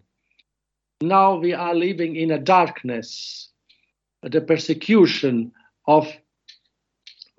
Now 1.01 1.35
we 1.37 1.53
are 1.53 1.75
living 1.75 2.15
in 2.15 2.31
a 2.31 2.39
darkness, 2.39 3.49
the 4.23 4.41
persecution 4.41 5.51
of 5.87 6.07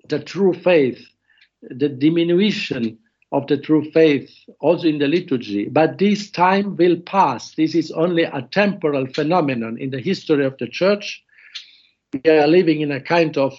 the 0.07 0.19
true 0.19 0.53
faith, 0.53 0.99
the 1.61 1.89
diminution 1.89 2.97
of 3.31 3.45
the 3.47 3.57
true 3.57 3.89
faith, 3.91 4.31
also 4.59 4.87
in 4.87 4.97
the 4.97 5.07
liturgy. 5.07 5.69
But 5.69 5.99
this 5.99 6.31
time 6.31 6.75
will 6.75 6.97
pass. 6.97 7.53
This 7.53 7.75
is 7.75 7.91
only 7.91 8.23
a 8.23 8.47
temporal 8.51 9.05
phenomenon 9.07 9.77
in 9.77 9.91
the 9.91 9.99
history 9.99 10.45
of 10.45 10.57
the 10.57 10.67
church. 10.67 11.23
We 12.11 12.31
are 12.31 12.47
living 12.47 12.81
in 12.81 12.91
a 12.91 12.99
kind 12.99 13.37
of 13.37 13.53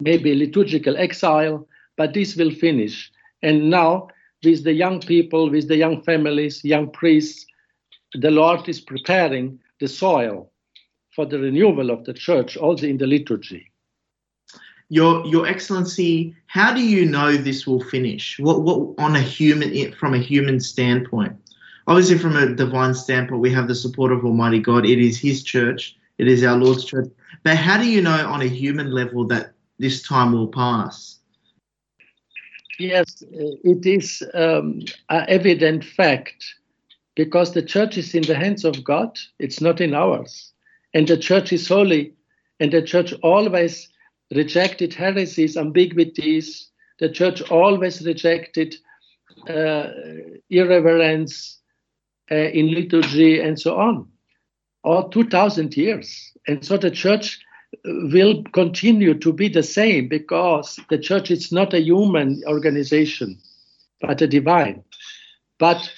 maybe 0.00 0.34
liturgical 0.34 0.96
exile, 0.96 1.66
but 1.96 2.12
this 2.12 2.36
will 2.36 2.50
finish. 2.50 3.10
And 3.42 3.70
now 3.70 4.08
with 4.44 4.64
the 4.64 4.72
young 4.72 5.00
people, 5.00 5.48
with 5.48 5.68
the 5.68 5.76
young 5.76 6.02
families, 6.02 6.62
young 6.64 6.90
priests, 6.90 7.46
the 8.12 8.30
Lord 8.30 8.68
is 8.68 8.80
preparing 8.80 9.58
the 9.80 9.88
soil 9.88 10.50
for 11.14 11.24
the 11.24 11.38
renewal 11.38 11.90
of 11.90 12.04
the 12.04 12.12
church, 12.12 12.56
also 12.56 12.86
in 12.86 12.98
the 12.98 13.06
liturgy. 13.06 13.71
Your 14.92 15.24
Your 15.24 15.46
Excellency, 15.46 16.36
how 16.48 16.74
do 16.74 16.86
you 16.86 17.06
know 17.06 17.34
this 17.34 17.66
will 17.66 17.82
finish? 17.82 18.38
What 18.38 18.60
what 18.60 18.92
on 18.98 19.16
a 19.16 19.22
human 19.22 19.90
from 19.92 20.12
a 20.12 20.18
human 20.18 20.60
standpoint? 20.60 21.34
Obviously, 21.86 22.18
from 22.18 22.36
a 22.36 22.54
divine 22.54 22.92
standpoint, 22.92 23.40
we 23.40 23.50
have 23.52 23.68
the 23.68 23.74
support 23.74 24.12
of 24.12 24.22
Almighty 24.22 24.58
God. 24.58 24.84
It 24.84 24.98
is 24.98 25.18
His 25.18 25.42
church. 25.42 25.96
It 26.18 26.28
is 26.28 26.44
our 26.44 26.58
Lord's 26.58 26.84
church. 26.84 27.08
But 27.42 27.56
how 27.56 27.78
do 27.78 27.86
you 27.86 28.02
know 28.02 28.28
on 28.28 28.42
a 28.42 28.46
human 28.46 28.90
level 28.90 29.26
that 29.28 29.54
this 29.78 30.02
time 30.02 30.32
will 30.32 30.48
pass? 30.48 31.20
Yes, 32.78 33.22
it 33.30 33.86
is 33.86 34.22
um, 34.34 34.82
an 35.08 35.24
evident 35.26 35.86
fact 35.86 36.44
because 37.14 37.54
the 37.54 37.62
church 37.62 37.96
is 37.96 38.14
in 38.14 38.24
the 38.24 38.34
hands 38.34 38.66
of 38.66 38.84
God, 38.84 39.18
it's 39.38 39.62
not 39.62 39.80
in 39.80 39.94
ours. 39.94 40.52
And 40.92 41.08
the 41.08 41.16
church 41.16 41.50
is 41.50 41.66
holy, 41.66 42.12
and 42.60 42.70
the 42.70 42.82
church 42.82 43.14
always 43.22 43.88
rejected 44.34 44.94
heresies, 44.94 45.56
ambiguities. 45.56 46.70
The 46.98 47.08
church 47.08 47.42
always 47.50 48.04
rejected 48.06 48.76
uh, 49.48 49.88
irreverence 50.50 51.58
uh, 52.30 52.34
in 52.34 52.72
liturgy 52.72 53.40
and 53.40 53.58
so 53.58 53.76
on, 53.76 54.08
all 54.84 55.08
2,000 55.08 55.76
years. 55.76 56.32
And 56.46 56.64
so 56.64 56.76
the 56.76 56.90
church 56.90 57.40
will 57.84 58.42
continue 58.52 59.14
to 59.18 59.32
be 59.32 59.48
the 59.48 59.62
same 59.62 60.08
because 60.08 60.78
the 60.90 60.98
church 60.98 61.30
is 61.30 61.52
not 61.52 61.74
a 61.74 61.80
human 61.80 62.42
organization, 62.46 63.38
but 64.00 64.20
a 64.20 64.26
divine. 64.26 64.84
But 65.58 65.90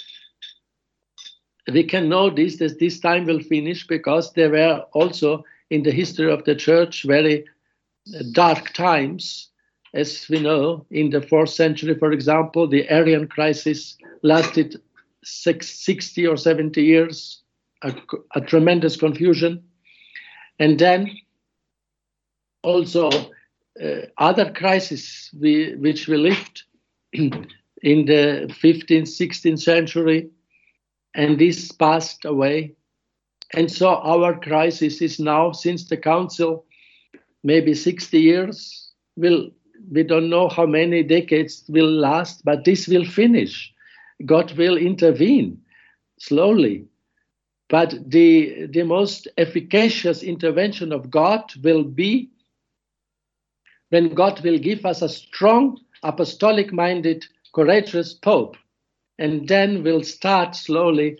we 1.73 1.85
can 1.85 2.09
know 2.09 2.31
this 2.31 2.57
that 2.59 2.79
this 2.79 3.01
time 3.01 3.25
will 3.25 3.41
finish 3.41 3.87
because 3.87 4.33
there 4.33 4.51
were 4.51 4.85
also 4.93 5.45
in 5.71 5.83
the 5.83 5.91
history 5.91 6.31
of 6.31 6.45
the 6.45 6.55
church 6.55 7.05
very 7.05 7.45
dark 8.33 8.73
times 8.73 9.51
as 9.95 10.27
we 10.29 10.41
know 10.41 10.85
in 10.91 11.11
the 11.11 11.23
fourth 11.23 11.51
century 11.51 11.95
for 11.99 12.13
example 12.13 12.67
the 12.69 12.89
arian 12.91 13.27
crisis 13.27 13.97
lasted 14.23 14.81
six, 15.23 15.85
60 15.85 16.27
or 16.27 16.37
70 16.37 16.83
years 16.83 17.43
a, 17.83 17.95
a 18.35 18.41
tremendous 18.41 18.97
confusion 18.97 19.63
and 20.59 20.79
then 20.79 21.11
also 22.63 23.11
uh, 23.83 24.01
other 24.19 24.53
crises 24.53 25.31
we, 25.39 25.75
which 25.77 26.07
we 26.09 26.17
lived 26.17 26.63
in 27.13 28.07
the 28.07 28.47
15th 28.63 29.09
16th 29.09 29.61
century 29.61 30.31
and 31.15 31.39
this 31.39 31.71
passed 31.73 32.25
away. 32.25 32.75
And 33.53 33.71
so 33.71 33.97
our 33.97 34.39
crisis 34.39 35.01
is 35.01 35.21
now, 35.21 35.53
since 35.53 35.89
the 35.89 35.97
council, 35.97 36.67
maybe 37.45 37.75
60 37.75 38.19
years, 38.19 38.93
will 39.17 39.51
we 39.91 40.03
don't 40.03 40.31
know 40.31 40.49
how 40.49 40.65
many 40.67 41.03
decades 41.03 41.65
will 41.69 41.91
last, 41.91 42.43
but 42.45 42.65
this 42.65 42.89
will 42.89 43.05
finish. 43.05 43.71
God 44.25 44.53
will 44.57 44.79
intervene 44.79 45.61
slowly. 46.19 46.87
But 47.69 47.95
the, 48.11 48.67
the 48.71 48.83
most 48.83 49.29
efficacious 49.37 50.23
intervention 50.23 50.91
of 50.91 51.11
God 51.11 51.53
will 51.63 51.85
be 51.85 52.31
when 53.91 54.15
God 54.15 54.41
will 54.43 54.59
give 54.59 54.87
us 54.87 55.03
a 55.03 55.09
strong, 55.09 55.79
apostolic 56.03 56.73
minded, 56.73 57.27
courageous 57.55 58.15
Pope 58.15 58.57
and 59.19 59.49
then 59.49 59.83
we'll 59.83 60.03
start 60.03 60.55
slowly 60.55 61.19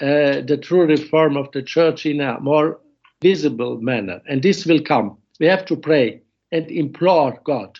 uh, 0.00 0.40
the 0.42 0.58
true 0.60 0.86
reform 0.86 1.36
of 1.36 1.50
the 1.52 1.62
church 1.62 2.06
in 2.06 2.20
a 2.20 2.40
more 2.40 2.80
visible 3.22 3.80
manner. 3.80 4.20
And 4.28 4.42
this 4.42 4.66
will 4.66 4.80
come. 4.80 5.18
We 5.40 5.46
have 5.46 5.64
to 5.66 5.76
pray 5.76 6.22
and 6.52 6.70
implore 6.70 7.40
God. 7.42 7.78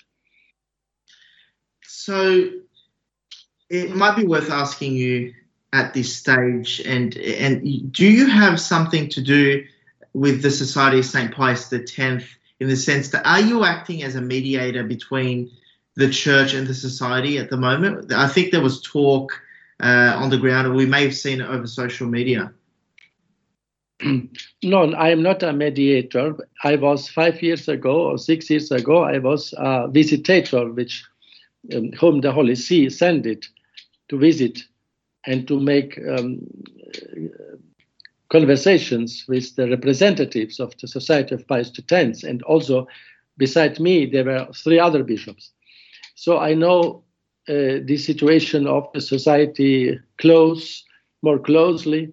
So 1.85 2.51
it 3.69 3.95
might 3.95 4.17
be 4.17 4.25
worth 4.25 4.51
asking 4.51 4.95
you 4.95 5.35
at 5.73 5.95
this 5.95 6.17
stage, 6.17 6.81
and 6.85 7.17
and 7.17 7.93
do 7.93 8.07
you 8.07 8.27
have 8.27 8.59
something 8.59 9.09
to 9.11 9.21
do 9.21 9.65
with 10.15 10.43
the 10.43 10.51
Society 10.51 10.99
of 10.99 11.07
Saint 11.07 11.33
Pius 11.33 11.73
X 11.73 11.99
in 12.59 12.69
the 12.69 12.77
sense 12.77 13.11
that 13.11 13.25
are 13.25 13.41
you 13.41 13.65
acting 13.65 14.03
as 14.03 14.17
a 14.17 14.21
mediator 14.21 14.83
between 14.83 15.51
the 15.97 16.11
church 16.11 16.55
and 16.55 16.67
the 16.67 16.75
society 16.75 17.39
at 17.39 17.51
the 17.51 17.57
moment. 17.57 18.13
I 18.13 18.29
think 18.29 18.51
there 18.51 18.63
was 18.63 18.81
talk 18.81 19.33
uh, 19.81 20.15
on 20.17 20.31
the 20.31 20.39
ground, 20.39 20.67
and 20.67 20.77
we 20.77 20.87
may 20.87 21.05
have 21.05 21.17
seen 21.17 21.41
it 21.41 21.49
over 21.49 21.67
social 21.67 22.09
media. 22.09 22.53
No, 24.63 24.93
I 24.93 25.11
am 25.11 25.23
not 25.23 25.43
a 25.43 25.53
mediator. 25.53 26.37
I 26.65 26.77
was 26.77 27.09
five 27.09 27.43
years 27.43 27.69
ago 27.69 28.11
or 28.11 28.19
six 28.19 28.49
years 28.49 28.71
ago. 28.71 29.03
I 29.05 29.19
was 29.19 29.53
a 29.59 29.89
visitator, 29.89 30.75
which 30.75 31.05
um, 31.75 31.93
whom 31.93 32.21
the 32.21 32.33
Holy 32.33 32.55
See 32.55 32.89
sent 32.89 33.27
it 33.27 33.47
to 34.09 34.19
visit 34.19 34.61
and 35.27 35.47
to 35.49 35.61
make 35.61 35.99
um, 36.09 36.41
conversations 38.31 39.25
with 39.29 39.55
the 39.57 39.69
representatives 39.69 40.61
of 40.61 40.75
the 40.81 40.89
Society 40.89 41.35
of 41.35 41.47
Pius 41.47 41.73
X, 41.91 42.23
and 42.23 42.43
also 42.45 42.87
beside 43.37 43.81
me 43.81 44.07
there 44.07 44.25
were 44.25 44.47
three 44.55 44.79
other 44.79 45.05
bishops. 45.05 45.51
So 46.15 46.39
I 46.39 46.55
know 46.55 47.05
uh, 47.49 47.85
the 47.85 47.97
situation 47.99 48.67
of 48.67 48.89
the 48.95 49.01
society 49.01 49.99
close 50.19 50.85
more 51.23 51.39
closely. 51.39 52.13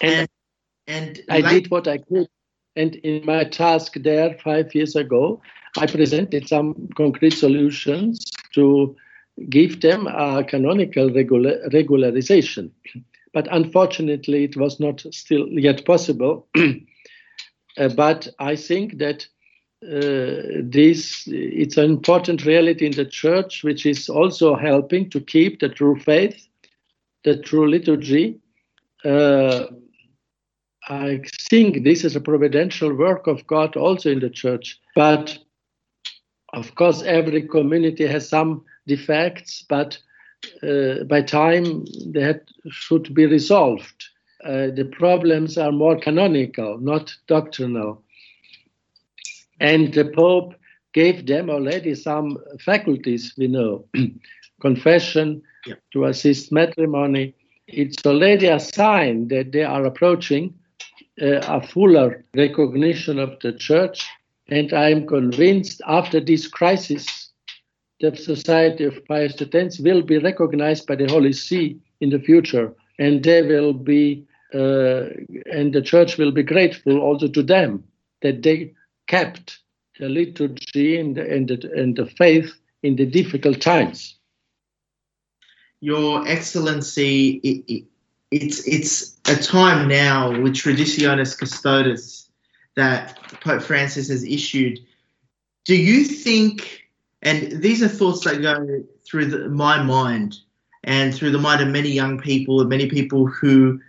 And, 0.00 0.28
and, 0.86 1.18
and 1.18 1.24
I 1.28 1.40
like- 1.40 1.62
did 1.62 1.70
what 1.70 1.88
I 1.88 1.98
could. 1.98 2.28
And 2.76 2.94
in 2.96 3.26
my 3.26 3.42
task 3.42 3.94
there 3.94 4.38
five 4.44 4.72
years 4.72 4.94
ago, 4.94 5.42
I 5.76 5.86
presented 5.86 6.48
some 6.48 6.88
concrete 6.96 7.32
solutions 7.32 8.24
to 8.54 8.96
give 9.48 9.80
them 9.80 10.06
a 10.06 10.44
canonical 10.44 11.10
regular, 11.12 11.58
regularization. 11.70 12.70
But 13.32 13.48
unfortunately, 13.50 14.44
it 14.44 14.56
was 14.56 14.78
not 14.78 15.04
still 15.10 15.48
yet 15.48 15.84
possible. 15.84 16.46
uh, 17.78 17.88
but 17.96 18.28
I 18.38 18.54
think 18.54 18.98
that 18.98 19.26
uh, 19.84 20.62
this 20.62 21.28
it's 21.28 21.76
an 21.76 21.84
important 21.84 22.44
reality 22.44 22.84
in 22.86 22.92
the 22.92 23.04
church 23.04 23.62
which 23.62 23.86
is 23.86 24.08
also 24.08 24.56
helping 24.56 25.08
to 25.08 25.20
keep 25.20 25.60
the 25.60 25.68
true 25.68 25.96
faith 26.00 26.48
the 27.22 27.36
true 27.36 27.68
liturgy 27.70 28.40
uh, 29.04 29.66
i 30.88 31.20
think 31.50 31.84
this 31.84 32.04
is 32.04 32.16
a 32.16 32.20
providential 32.20 32.94
work 32.94 33.26
of 33.26 33.46
god 33.46 33.76
also 33.76 34.10
in 34.10 34.20
the 34.20 34.30
church 34.30 34.78
but 34.94 35.38
of 36.54 36.74
course 36.74 37.02
every 37.02 37.42
community 37.42 38.06
has 38.06 38.28
some 38.28 38.64
defects 38.86 39.64
but 39.68 39.98
uh, 40.62 41.04
by 41.04 41.20
time 41.20 41.84
that 42.12 42.42
should 42.70 43.12
be 43.14 43.26
resolved 43.26 44.04
uh, 44.44 44.68
the 44.68 44.88
problems 44.92 45.58
are 45.58 45.72
more 45.72 45.98
canonical 45.98 46.78
not 46.78 47.14
doctrinal 47.26 48.02
and 49.60 49.92
the 49.92 50.04
Pope 50.04 50.54
gave 50.92 51.26
them 51.26 51.50
already 51.50 51.94
some 51.94 52.38
faculties, 52.60 53.34
we 53.36 53.48
know, 53.48 53.84
confession 54.60 55.42
yeah. 55.66 55.74
to 55.92 56.04
assist 56.04 56.52
matrimony. 56.52 57.34
It's 57.66 58.04
already 58.06 58.46
a 58.46 58.60
sign 58.60 59.28
that 59.28 59.52
they 59.52 59.64
are 59.64 59.84
approaching 59.84 60.54
a 61.20 61.66
fuller 61.66 62.24
recognition 62.34 63.18
of 63.18 63.38
the 63.40 63.52
church. 63.52 64.06
And 64.48 64.72
I'm 64.72 65.06
convinced 65.06 65.82
after 65.86 66.20
this 66.20 66.46
crisis, 66.48 67.30
the 68.00 68.16
Society 68.16 68.84
of 68.84 69.04
Pius 69.06 69.34
X 69.40 69.78
will 69.78 70.02
be 70.02 70.18
recognized 70.18 70.86
by 70.86 70.96
the 70.96 71.08
Holy 71.08 71.32
See 71.32 71.78
in 72.00 72.10
the 72.10 72.20
future. 72.20 72.74
And 72.98 73.22
they 73.22 73.42
will 73.42 73.72
be, 73.72 74.26
uh, 74.54 75.10
and 75.52 75.72
the 75.72 75.82
church 75.82 76.16
will 76.16 76.32
be 76.32 76.42
grateful 76.42 76.98
also 77.00 77.28
to 77.28 77.42
them 77.42 77.84
that 78.22 78.42
they 78.42 78.74
kept 79.06 79.58
the 79.98 80.08
liturgy 80.08 80.98
and 80.98 81.16
the, 81.16 81.30
and 81.30 81.48
the, 81.48 81.72
and 81.74 81.96
the 81.96 82.06
faith 82.06 82.52
in 82.82 82.96
the 82.96 83.06
difficult 83.06 83.60
times. 83.60 84.16
Your 85.80 86.26
Excellency, 86.26 87.87
it's 88.30 88.66
it's 88.66 89.16
a 89.28 89.36
time 89.36 89.88
now 89.88 90.30
with 90.30 90.54
Traditionis 90.54 91.38
Custodes 91.38 92.30
that 92.76 93.18
Pope 93.40 93.62
Francis 93.62 94.08
has 94.08 94.22
issued. 94.24 94.78
Do 95.64 95.76
you 95.76 96.04
think, 96.04 96.88
and 97.22 97.62
these 97.62 97.82
are 97.82 97.88
thoughts 97.88 98.24
that 98.24 98.40
go 98.40 98.84
through 99.04 99.26
the, 99.26 99.48
my 99.48 99.82
mind 99.82 100.38
and 100.84 101.14
through 101.14 101.30
the 101.30 101.38
mind 101.38 101.60
of 101.60 101.68
many 101.68 101.90
young 101.90 102.18
people 102.18 102.60
and 102.60 102.68
many 102.68 102.88
people 102.88 103.26
who 103.26 103.80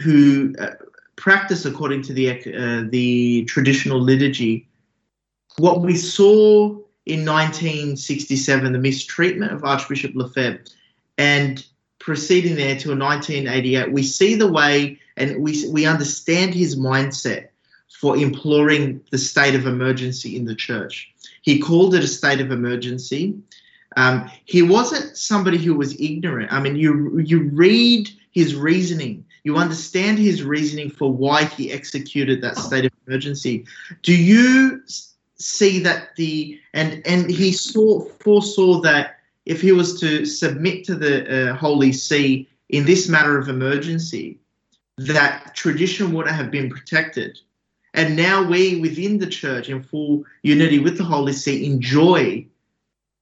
who 0.00 0.54
uh, 0.58 0.70
practice 1.16 1.64
according 1.64 2.02
to 2.02 2.12
the 2.12 2.30
uh, 2.30 2.88
the 2.90 3.44
traditional 3.46 4.00
liturgy 4.00 4.68
what 5.58 5.80
we 5.80 5.96
saw 5.96 6.66
in 7.06 7.24
1967, 7.24 8.72
the 8.72 8.78
mistreatment 8.78 9.52
of 9.52 9.64
Archbishop 9.64 10.12
Lefebvre, 10.14 10.64
and 11.18 11.64
proceeding 12.06 12.54
there 12.54 12.76
to 12.76 12.96
1988, 12.96 13.92
we 13.92 14.04
see 14.04 14.36
the 14.36 14.46
way 14.46 14.96
and 15.16 15.42
we, 15.42 15.68
we 15.70 15.86
understand 15.86 16.54
his 16.54 16.76
mindset 16.76 17.48
for 18.00 18.16
imploring 18.16 19.02
the 19.10 19.18
state 19.18 19.56
of 19.56 19.66
emergency 19.66 20.36
in 20.36 20.44
the 20.44 20.54
church. 20.54 21.12
He 21.42 21.58
called 21.58 21.96
it 21.96 22.04
a 22.04 22.06
state 22.06 22.40
of 22.40 22.52
emergency. 22.52 23.34
Um, 23.96 24.30
he 24.44 24.62
wasn't 24.62 25.16
somebody 25.16 25.58
who 25.58 25.74
was 25.74 26.00
ignorant. 26.00 26.52
I 26.52 26.60
mean, 26.60 26.76
you 26.76 27.18
you 27.18 27.48
read 27.48 28.08
his 28.30 28.54
reasoning, 28.54 29.24
you 29.42 29.56
understand 29.56 30.18
his 30.18 30.44
reasoning 30.44 30.90
for 30.90 31.12
why 31.12 31.44
he 31.44 31.72
executed 31.72 32.40
that 32.42 32.56
state 32.56 32.84
of 32.84 32.92
emergency. 33.06 33.64
Do 34.02 34.14
you 34.14 34.82
see 35.38 35.80
that 35.80 36.14
the 36.16 36.60
and 36.72 37.02
and 37.04 37.28
he 37.28 37.52
saw 37.52 38.04
foresaw 38.20 38.80
that 38.82 39.15
if 39.46 39.60
he 39.60 39.72
was 39.72 39.98
to 40.00 40.26
submit 40.26 40.84
to 40.84 40.94
the 40.94 41.50
uh, 41.50 41.54
Holy 41.54 41.92
See 41.92 42.48
in 42.68 42.84
this 42.84 43.08
matter 43.08 43.38
of 43.38 43.48
emergency, 43.48 44.40
that 44.98 45.54
tradition 45.54 46.12
wouldn't 46.12 46.34
have 46.34 46.50
been 46.50 46.68
protected. 46.68 47.38
And 47.94 48.16
now 48.16 48.42
we 48.42 48.80
within 48.80 49.18
the 49.18 49.26
church 49.26 49.68
in 49.68 49.82
full 49.82 50.24
unity 50.42 50.80
with 50.80 50.98
the 50.98 51.04
Holy 51.04 51.32
See 51.32 51.64
enjoy 51.64 52.46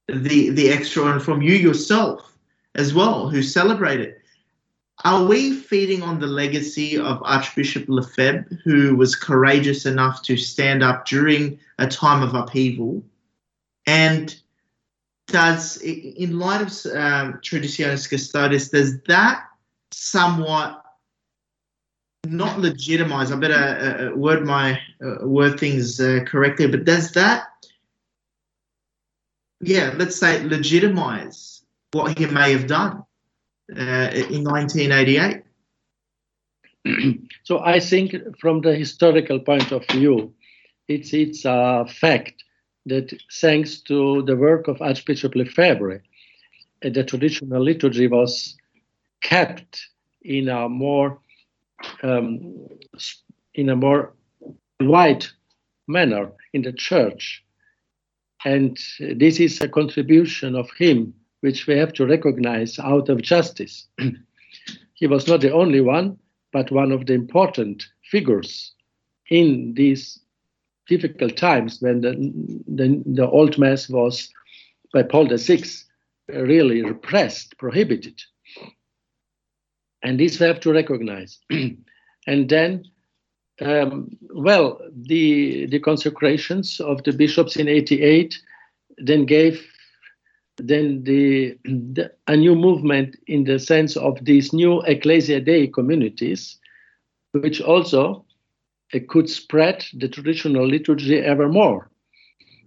the 0.09 0.51
the 0.51 0.69
extra 0.71 1.05
and 1.07 1.23
from 1.23 1.41
you 1.43 1.55
yourself 1.55 2.37
as 2.75 2.93
well 2.93 3.29
who 3.29 3.43
celebrate 3.43 4.01
it. 4.01 4.21
Are 5.05 5.25
we 5.25 5.55
feeding 5.55 6.03
on 6.03 6.21
the 6.21 6.27
legacy 6.27 6.99
of 6.99 7.23
Archbishop 7.23 7.85
Lefebvre, 7.89 8.47
who 8.65 8.97
was 8.97 9.17
courageous 9.17 9.87
enough 9.87 10.23
to 10.23 10.37
stand 10.37 10.83
up 10.83 11.05
during 11.07 11.59
a 11.79 11.87
time 11.87 12.23
of 12.23 12.35
upheaval? 12.35 13.05
And 13.87 14.35
does, 15.27 15.79
in 15.79 16.39
light 16.39 16.63
of 16.63 16.69
um, 16.95 17.41
Traditionis 17.43 18.09
Custodes, 18.09 18.69
does 18.69 19.01
that 19.03 19.45
somewhat 19.91 20.83
not 22.27 22.61
legitimize? 22.61 23.33
I 23.33 23.37
better 23.37 23.55
uh, 23.55 24.13
uh, 24.13 24.17
word 24.17 24.45
my 24.45 24.79
uh, 25.05 25.27
word 25.27 25.59
things 25.59 26.01
uh, 26.01 26.21
correctly, 26.27 26.67
but 26.67 26.85
does 26.85 27.13
that, 27.13 27.47
yeah, 29.61 29.95
let's 29.97 30.17
say, 30.17 30.43
legitimize 30.43 31.63
what 31.93 32.19
he 32.19 32.27
may 32.27 32.53
have 32.53 32.67
done? 32.67 33.05
uh, 33.71 34.11
in 34.13 34.45
1988. 34.45 35.43
so 37.45 37.61
I 37.61 37.81
think 37.81 38.15
from 38.39 38.61
the 38.61 38.75
historical 38.75 39.41
point 39.41 39.73
of 39.73 39.87
view, 39.89 40.35
it's, 40.89 41.15
it's 41.15 41.45
a 41.45 41.87
fact 41.89 42.44
that 42.87 43.13
thanks 43.41 43.81
to 43.81 44.23
the 44.23 44.37
work 44.37 44.69
of 44.69 44.81
Archbishop 44.83 45.35
Lefebvre, 45.35 46.03
uh, 46.85 46.89
the 46.91 47.05
traditional 47.05 47.63
liturgy 47.63 48.07
was 48.07 48.57
kept 49.23 49.89
in 50.23 50.49
a 50.49 50.69
more 50.69 51.19
um, 52.03 52.69
in 53.55 53.69
a 53.69 53.77
more 53.77 54.13
wide 54.81 55.27
manner 55.87 56.33
in 56.53 56.63
the 56.63 56.73
church. 56.73 57.45
And 58.45 58.79
this 58.99 59.41
is 59.41 59.61
a 59.61 59.69
contribution 59.69 60.55
of 60.55 60.71
him 60.79 61.15
which 61.41 61.67
we 61.67 61.77
have 61.77 61.93
to 61.95 62.07
recognize 62.07 62.79
out 62.79 63.09
of 63.09 63.23
justice. 63.23 63.87
he 64.95 65.07
was 65.07 65.27
not 65.29 65.41
the 65.41 65.53
only 65.53 65.81
one, 65.81 66.19
but 66.53 66.71
one 66.71 66.93
of 66.93 67.07
the 67.07 67.13
important 67.13 67.85
figures 68.11 68.73
in 69.31 69.75
these 69.75 70.21
difficult 70.87 71.37
times 71.37 71.79
when 71.81 72.01
the, 72.01 72.13
the, 72.67 73.03
the 73.07 73.29
old 73.29 73.59
mass 73.59 73.89
was 73.89 74.29
by 74.93 75.03
Paul 75.03 75.27
VI 75.27 75.63
really 76.29 76.83
repressed, 76.83 77.57
prohibited. 77.59 78.21
And 80.03 80.21
this 80.21 80.39
we 80.39 80.47
have 80.47 80.61
to 80.61 80.73
recognize. 80.73 81.39
and 81.51 82.49
then, 82.49 82.85
um, 83.61 84.11
well, 84.35 84.81
the, 84.95 85.67
the 85.67 85.81
consecrations 85.81 86.81
of 86.81 87.03
the 87.05 87.13
bishops 87.13 87.57
in 87.57 87.69
88 87.69 88.39
then 88.99 89.25
gave 89.25 89.67
then 90.57 91.03
the, 91.03 91.59
the, 91.65 92.13
a 92.29 92.37
new 92.37 92.55
movement 92.55 93.17
in 93.27 93.45
the 93.45 93.59
sense 93.59 93.97
of 93.97 94.25
these 94.25 94.53
new 94.53 94.81
Ecclesia 94.83 95.41
Dei 95.41 95.67
communities, 95.67 96.59
which 97.33 97.61
also 97.61 98.25
uh, 98.95 98.99
could 99.09 99.29
spread 99.29 99.85
the 99.95 100.09
traditional 100.09 100.67
liturgy 100.67 101.19
ever 101.19 101.49
more 101.49 101.91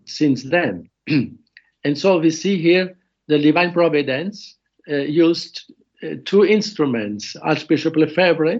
since 0.06 0.44
then. 0.44 0.90
and 1.08 1.98
so 1.98 2.20
we 2.20 2.30
see 2.30 2.62
here 2.62 2.98
the 3.28 3.40
divine 3.40 3.74
providence 3.74 4.56
uh, 4.90 4.96
used 4.96 5.72
uh, 6.04 6.16
two 6.26 6.46
instruments, 6.46 7.36
Archbishop 7.38 7.96
Lefebvre, 7.96 8.60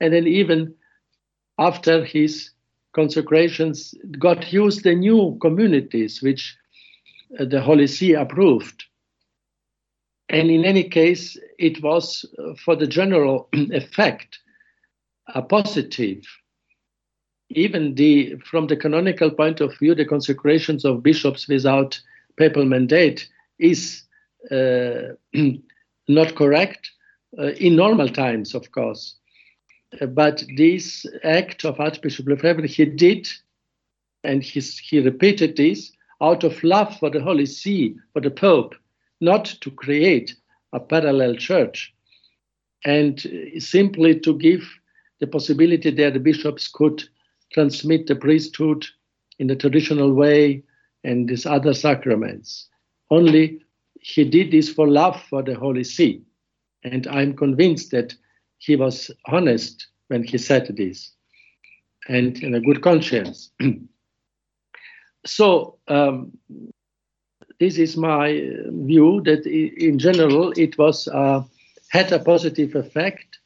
and 0.00 0.12
then 0.12 0.26
even 0.26 0.74
after 1.58 2.04
his 2.04 2.50
consecrations, 2.94 3.94
God 4.18 4.46
used 4.50 4.84
the 4.84 4.94
new 4.94 5.38
communities 5.40 6.22
which 6.22 6.56
uh, 7.38 7.44
the 7.44 7.60
Holy 7.60 7.86
See 7.86 8.14
approved. 8.14 8.84
And 10.28 10.50
in 10.50 10.64
any 10.64 10.84
case, 10.84 11.38
it 11.58 11.82
was 11.82 12.24
uh, 12.38 12.54
for 12.64 12.76
the 12.76 12.86
general 12.86 13.48
effect 13.52 14.38
a 15.34 15.42
positive. 15.42 16.22
Even 17.50 17.94
the, 17.94 18.36
from 18.44 18.66
the 18.66 18.76
canonical 18.76 19.30
point 19.30 19.60
of 19.60 19.76
view, 19.78 19.94
the 19.94 20.04
consecrations 20.04 20.84
of 20.84 21.02
bishops 21.02 21.48
without 21.48 21.98
papal 22.36 22.64
mandate 22.64 23.28
is 23.58 24.02
uh, 24.50 25.14
not 26.08 26.34
correct 26.36 26.90
uh, 27.38 27.48
in 27.52 27.76
normal 27.76 28.08
times, 28.08 28.54
of 28.54 28.70
course. 28.72 29.16
But 30.08 30.44
this 30.56 31.06
act 31.24 31.64
of 31.64 31.80
Archbishop 31.80 32.26
Lefebvre, 32.26 32.66
he 32.66 32.84
did, 32.84 33.26
and 34.24 34.42
he's, 34.42 34.78
he 34.78 35.00
repeated 35.00 35.56
this 35.56 35.92
out 36.20 36.44
of 36.44 36.62
love 36.62 36.98
for 36.98 37.10
the 37.10 37.22
Holy 37.22 37.46
See, 37.46 37.96
for 38.12 38.20
the 38.20 38.30
Pope, 38.30 38.74
not 39.20 39.46
to 39.60 39.70
create 39.70 40.34
a 40.72 40.80
parallel 40.80 41.36
church, 41.36 41.94
and 42.84 43.26
simply 43.58 44.18
to 44.20 44.36
give 44.36 44.68
the 45.20 45.26
possibility 45.26 45.90
that 45.90 46.12
the 46.12 46.20
bishops 46.20 46.68
could 46.68 47.02
transmit 47.52 48.06
the 48.06 48.16
priesthood 48.16 48.86
in 49.38 49.46
the 49.46 49.56
traditional 49.56 50.12
way 50.12 50.62
and 51.04 51.28
these 51.28 51.46
other 51.46 51.74
sacraments. 51.74 52.68
Only 53.10 53.62
he 54.00 54.24
did 54.24 54.50
this 54.50 54.68
for 54.68 54.88
love 54.88 55.20
for 55.30 55.42
the 55.42 55.54
Holy 55.54 55.84
See. 55.84 56.22
And 56.84 57.06
I'm 57.06 57.34
convinced 57.34 57.90
that 57.92 58.14
he 58.58 58.76
was 58.76 59.10
honest 59.26 59.86
when 60.08 60.24
he 60.24 60.38
said 60.38 60.74
this 60.76 61.12
and 62.08 62.42
in 62.42 62.54
a 62.54 62.60
good 62.60 62.82
conscience. 62.82 63.50
so 65.26 65.78
um, 65.88 66.32
this 67.60 67.78
is 67.78 67.96
my 67.96 68.50
view 68.68 69.20
that 69.24 69.46
in 69.46 69.98
general 69.98 70.52
it 70.56 70.78
was 70.78 71.08
uh, 71.08 71.42
had 71.90 72.12
a 72.12 72.18
positive 72.18 72.74
effect 72.74 73.38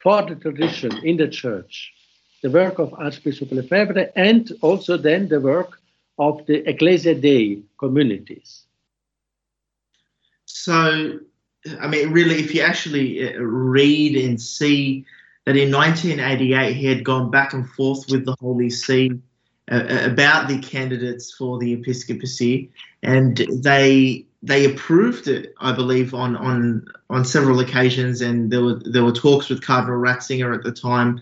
for 0.00 0.22
the 0.22 0.36
tradition 0.36 0.92
in 1.04 1.16
the 1.16 1.28
church, 1.28 1.92
the 2.42 2.50
work 2.50 2.78
of 2.78 2.94
Archbishop 2.94 3.50
Lefebvre, 3.52 4.10
and 4.16 4.52
also 4.60 4.96
then 4.96 5.28
the 5.28 5.40
work 5.40 5.80
of 6.18 6.44
the 6.46 6.68
Ecclesia 6.68 7.14
Dei 7.14 7.62
communities. 7.78 8.64
So, 10.46 11.20
I 11.80 11.86
mean, 11.88 12.10
really, 12.10 12.36
if 12.36 12.54
you 12.54 12.62
actually 12.62 13.34
uh, 13.34 13.38
read 13.40 14.16
and 14.16 14.40
see 14.40 15.04
that 15.44 15.56
in 15.56 15.72
1988 15.72 16.76
he 16.76 16.86
had 16.86 17.04
gone 17.04 17.30
back 17.30 17.52
and 17.52 17.68
forth 17.70 18.10
with 18.10 18.24
the 18.24 18.36
Holy 18.40 18.70
See 18.70 19.10
uh, 19.70 19.84
about 20.02 20.48
the 20.48 20.58
candidates 20.58 21.32
for 21.32 21.58
the 21.58 21.72
episcopacy, 21.72 22.70
and 23.02 23.36
they 23.62 24.24
they 24.42 24.64
approved 24.64 25.26
it, 25.26 25.54
I 25.60 25.72
believe, 25.72 26.14
on 26.14 26.36
on 26.36 26.86
on 27.10 27.24
several 27.24 27.60
occasions, 27.60 28.20
and 28.20 28.50
there 28.50 28.62
were 28.62 28.80
there 28.84 29.04
were 29.04 29.12
talks 29.12 29.48
with 29.48 29.62
Cardinal 29.62 30.00
Ratzinger 30.00 30.54
at 30.54 30.62
the 30.62 30.72
time, 30.72 31.20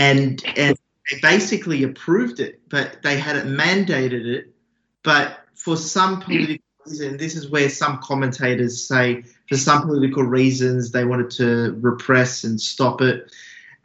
and 0.00 0.42
and 0.56 0.76
they 1.10 1.20
basically 1.20 1.82
approved 1.82 2.40
it, 2.40 2.60
but 2.68 3.02
they 3.02 3.18
hadn't 3.18 3.54
mandated 3.54 4.24
it. 4.24 4.54
But 5.02 5.40
for 5.54 5.76
some 5.76 6.20
political 6.20 6.64
reason, 6.86 7.18
this 7.18 7.36
is 7.36 7.50
where 7.50 7.68
some 7.68 7.98
commentators 8.02 8.86
say 8.86 9.24
for 9.48 9.56
some 9.56 9.82
political 9.82 10.22
reasons 10.22 10.90
they 10.90 11.04
wanted 11.04 11.30
to 11.32 11.76
repress 11.80 12.44
and 12.44 12.58
stop 12.58 13.02
it. 13.02 13.30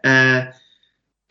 Uh, 0.04 0.45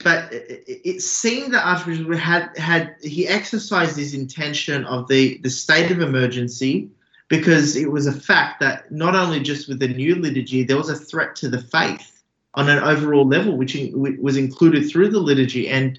but 0.02 0.32
it, 0.32 0.64
it 0.66 1.00
seemed 1.00 1.54
that 1.54 1.66
Archbishop 1.66 2.12
had 2.14 2.56
had 2.58 2.96
he 3.02 3.26
exercised 3.26 3.96
his 3.96 4.12
intention 4.12 4.84
of 4.84 5.08
the 5.08 5.38
the 5.38 5.50
state 5.50 5.90
of 5.90 6.02
emergency 6.02 6.90
because 7.28 7.74
it 7.74 7.90
was 7.90 8.06
a 8.06 8.12
fact 8.12 8.60
that 8.60 8.92
not 8.92 9.14
only 9.14 9.40
just 9.40 9.66
with 9.66 9.78
the 9.78 9.88
new 9.88 10.14
liturgy 10.16 10.62
there 10.62 10.76
was 10.76 10.90
a 10.90 10.96
threat 10.96 11.34
to 11.36 11.48
the 11.48 11.62
faith 11.62 12.13
on 12.54 12.68
an 12.68 12.78
overall 12.78 13.26
level 13.26 13.56
which 13.56 13.76
was 13.92 14.36
included 14.36 14.88
through 14.88 15.08
the 15.08 15.18
liturgy 15.18 15.68
and 15.68 15.98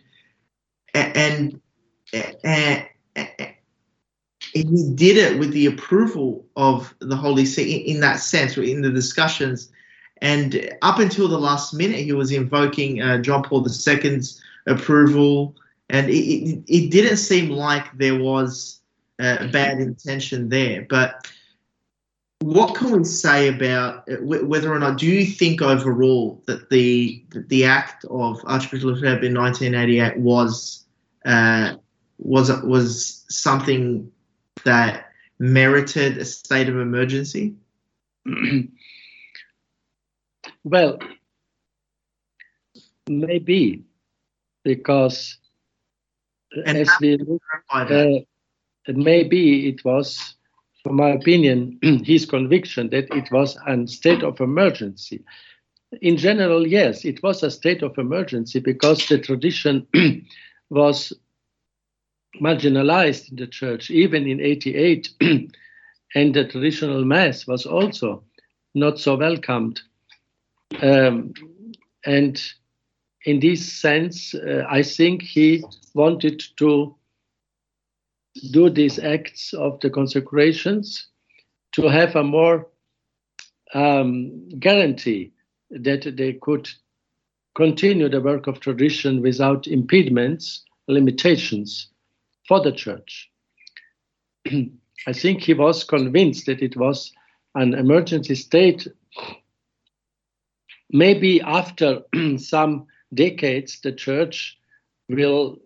and, 0.93 1.59
and, 2.13 2.35
and 2.43 2.85
he 4.53 4.91
did 4.95 5.17
it 5.17 5.37
with 5.37 5.51
the 5.51 5.65
approval 5.65 6.45
of 6.55 6.95
the 6.99 7.15
Holy 7.15 7.45
See 7.45 7.75
in 7.79 7.99
that 7.99 8.21
sense, 8.21 8.57
in 8.57 8.81
the 8.81 8.91
discussions 8.91 9.69
and 10.21 10.69
up 10.81 10.99
until 10.99 11.27
the 11.27 11.37
last 11.37 11.73
minute, 11.73 11.99
he 11.99 12.13
was 12.13 12.31
invoking 12.31 13.01
uh, 13.01 13.19
John 13.19 13.43
Paul 13.43 13.65
II's 13.65 14.41
approval, 14.65 15.55
and 15.89 16.09
it, 16.09 16.13
it, 16.13 16.63
it, 16.67 16.91
didn't 16.91 17.17
seem 17.17 17.49
like 17.49 17.85
there 17.97 18.17
was 18.17 18.79
uh, 19.19 19.47
bad 19.47 19.79
intention 19.79 20.49
there. 20.49 20.85
But 20.89 21.29
what 22.45 22.75
can 22.75 22.91
we 22.91 23.03
say 23.03 23.47
about 23.47 24.07
uh, 24.07 24.17
whether 24.21 24.71
or 24.71 24.77
not 24.77 24.99
do 24.99 25.07
you 25.07 25.25
think 25.25 25.63
overall 25.63 26.43
that 26.45 26.69
the 26.69 27.25
the 27.47 27.65
act 27.65 28.05
of 28.05 28.39
Archbishop 28.45 28.85
Lefebvre 28.85 29.25
in 29.25 29.33
1988 29.33 30.19
was 30.19 30.85
uh, 31.25 31.73
was 32.19 32.51
was 32.61 33.25
something 33.29 34.11
that 34.63 35.09
merited 35.39 36.19
a 36.19 36.25
state 36.25 36.69
of 36.69 36.77
emergency? 36.77 37.55
well, 40.63 40.99
maybe 43.09 43.83
because 44.63 45.39
and 46.67 46.77
as 46.77 46.91
we 47.01 47.17
look, 47.17 47.41
uh, 47.71 48.05
maybe 48.87 49.67
it 49.67 49.83
was, 49.83 50.35
from 50.85 50.97
my 50.97 51.09
opinion, 51.09 51.79
his 52.05 52.27
conviction 52.27 52.91
that 52.91 53.11
it 53.11 53.31
was 53.31 53.57
a 53.65 53.87
state 53.87 54.21
of 54.21 54.39
emergency. 54.39 55.23
In 55.99 56.15
general, 56.15 56.67
yes, 56.67 57.03
it 57.05 57.23
was 57.23 57.41
a 57.41 57.49
state 57.49 57.81
of 57.81 57.97
emergency 57.97 58.59
because 58.59 59.07
the 59.07 59.17
tradition 59.17 59.87
was 60.69 61.11
marginalized 62.39 63.31
in 63.31 63.37
the 63.37 63.47
church, 63.47 63.89
even 63.89 64.27
in 64.27 64.39
88, 64.39 65.09
and 66.13 66.35
the 66.35 66.45
traditional 66.45 67.03
mass 67.03 67.47
was 67.47 67.65
also 67.65 68.23
not 68.75 68.99
so 68.99 69.15
welcomed. 69.15 69.81
Um, 70.83 71.33
and 72.05 72.39
in 73.25 73.39
this 73.39 73.73
sense, 73.73 74.35
uh, 74.35 74.67
I 74.69 74.83
think 74.83 75.23
he 75.23 75.63
wanted 75.95 76.43
to 76.57 76.95
do 78.51 78.69
these 78.69 78.99
acts 78.99 79.53
of 79.53 79.79
the 79.79 79.89
consecrations 79.89 81.07
to 81.73 81.83
have 81.83 82.15
a 82.15 82.23
more 82.23 82.67
um, 83.73 84.49
guarantee 84.59 85.31
that 85.69 86.15
they 86.15 86.33
could 86.33 86.69
continue 87.55 88.09
the 88.09 88.21
work 88.21 88.47
of 88.47 88.59
tradition 88.59 89.21
without 89.21 89.67
impediments, 89.67 90.63
limitations 90.87 91.89
for 92.47 92.61
the 92.61 92.71
church. 92.71 93.29
I 95.07 95.13
think 95.13 95.41
he 95.41 95.53
was 95.53 95.83
convinced 95.83 96.45
that 96.45 96.61
it 96.61 96.75
was 96.77 97.11
an 97.55 97.73
emergency 97.73 98.35
state. 98.35 98.87
Maybe 100.91 101.41
after 101.41 102.01
some 102.37 102.87
decades, 103.13 103.79
the 103.81 103.91
church 103.91 104.57
will 105.09 105.59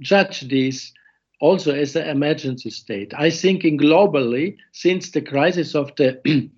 judge 0.00 0.42
this 0.42 0.92
also 1.40 1.74
as 1.74 1.96
an 1.96 2.08
emergency 2.08 2.70
state. 2.70 3.12
I 3.16 3.30
think 3.30 3.64
in 3.64 3.78
globally, 3.78 4.56
since 4.72 5.10
the 5.10 5.20
crisis 5.20 5.74
of 5.74 5.94
the 5.96 6.20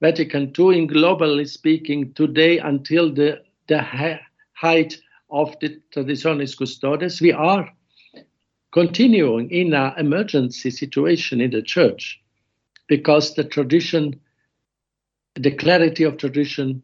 Vatican 0.00 0.52
II, 0.58 0.78
in 0.78 0.88
globally 0.88 1.48
speaking, 1.48 2.12
today 2.14 2.58
until 2.58 3.12
the, 3.12 3.42
the 3.68 3.82
height 4.54 4.98
of 5.30 5.54
the 5.60 5.80
Traditionis 5.94 6.56
Custodes, 6.56 7.20
we 7.20 7.32
are 7.32 7.70
continuing 8.72 9.50
in 9.50 9.74
an 9.74 9.92
emergency 9.98 10.70
situation 10.70 11.40
in 11.40 11.50
the 11.50 11.62
church 11.62 12.20
because 12.88 13.34
the 13.34 13.44
tradition, 13.44 14.18
the 15.34 15.50
clarity 15.50 16.04
of 16.04 16.16
tradition 16.16 16.82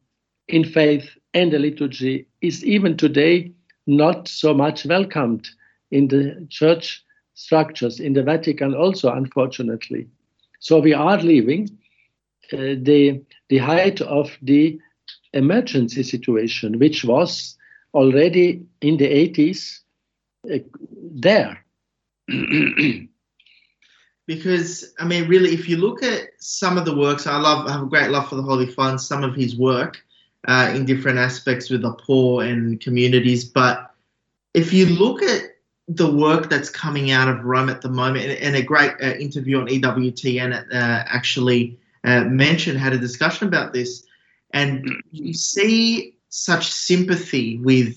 in 0.48 0.64
faith 0.64 1.10
and 1.34 1.52
the 1.52 1.58
liturgy 1.58 2.26
is 2.40 2.64
even 2.64 2.96
today 2.96 3.52
not 3.86 4.28
so 4.28 4.54
much 4.54 4.84
welcomed 4.84 5.48
in 5.90 6.08
the 6.08 6.46
church 6.50 7.02
structures 7.38 8.00
in 8.00 8.14
the 8.14 8.22
Vatican 8.22 8.74
also, 8.74 9.12
unfortunately. 9.12 10.08
So 10.58 10.80
we 10.80 10.92
are 10.92 11.18
leaving 11.18 11.78
uh, 12.52 12.74
the 12.82 13.22
the 13.48 13.58
height 13.58 14.00
of 14.00 14.36
the 14.42 14.80
emergency 15.32 16.02
situation, 16.02 16.80
which 16.80 17.04
was 17.04 17.56
already 17.94 18.66
in 18.80 18.96
the 18.96 19.06
80s 19.06 19.80
uh, 20.52 20.58
there. 20.92 21.64
because 24.26 24.92
I 24.98 25.04
mean, 25.04 25.28
really, 25.28 25.54
if 25.54 25.68
you 25.68 25.76
look 25.76 26.02
at 26.02 26.30
some 26.38 26.76
of 26.76 26.84
the 26.84 26.96
works, 26.96 27.28
I 27.28 27.36
love, 27.38 27.68
I 27.68 27.72
have 27.72 27.82
a 27.84 27.86
great 27.86 28.10
love 28.10 28.28
for 28.28 28.34
the 28.34 28.42
Holy 28.42 28.66
Father, 28.66 28.98
some 28.98 29.22
of 29.22 29.36
his 29.36 29.56
work 29.56 30.02
uh, 30.48 30.72
in 30.74 30.84
different 30.84 31.18
aspects 31.18 31.70
with 31.70 31.82
the 31.82 31.92
poor 31.92 32.42
and 32.42 32.80
communities. 32.80 33.44
But 33.44 33.94
if 34.54 34.72
you 34.72 34.86
look 34.86 35.22
at 35.22 35.47
the 35.88 36.10
work 36.10 36.50
that's 36.50 36.68
coming 36.68 37.10
out 37.10 37.28
of 37.28 37.44
Rome 37.44 37.70
at 37.70 37.80
the 37.80 37.88
moment, 37.88 38.26
and, 38.26 38.38
and 38.38 38.56
a 38.56 38.62
great 38.62 38.92
uh, 39.02 39.14
interview 39.14 39.58
on 39.58 39.66
EWTN 39.66 40.52
uh, 40.54 41.04
actually 41.06 41.78
uh, 42.04 42.24
mentioned, 42.24 42.78
had 42.78 42.92
a 42.92 42.98
discussion 42.98 43.48
about 43.48 43.72
this, 43.72 44.04
and 44.52 44.90
you 45.10 45.32
see 45.32 46.14
such 46.28 46.70
sympathy 46.70 47.58
with 47.58 47.96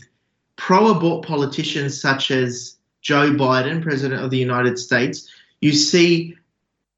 pro-abort 0.56 1.26
politicians 1.26 2.00
such 2.00 2.32
as 2.32 2.78
Joe 3.02 3.32
Biden, 3.32 3.82
President 3.82 4.22
of 4.24 4.30
the 4.30 4.38
United 4.38 4.78
States, 4.78 5.30
you 5.60 5.74
see 5.74 6.36